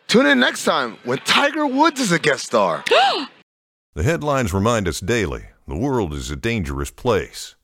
Tune 0.08 0.26
in 0.26 0.40
next 0.40 0.64
time 0.64 0.98
when 1.04 1.18
Tiger 1.18 1.66
Woods 1.66 2.00
is 2.00 2.12
a 2.12 2.18
guest 2.18 2.44
star. 2.46 2.84
The 3.94 4.04
headlines 4.04 4.54
remind 4.54 4.87
us 4.87 5.00
daily 5.00 5.46
the 5.66 5.76
world 5.76 6.14
is 6.14 6.30
a 6.30 6.37
dangerous 6.37 6.92
place. 6.92 7.56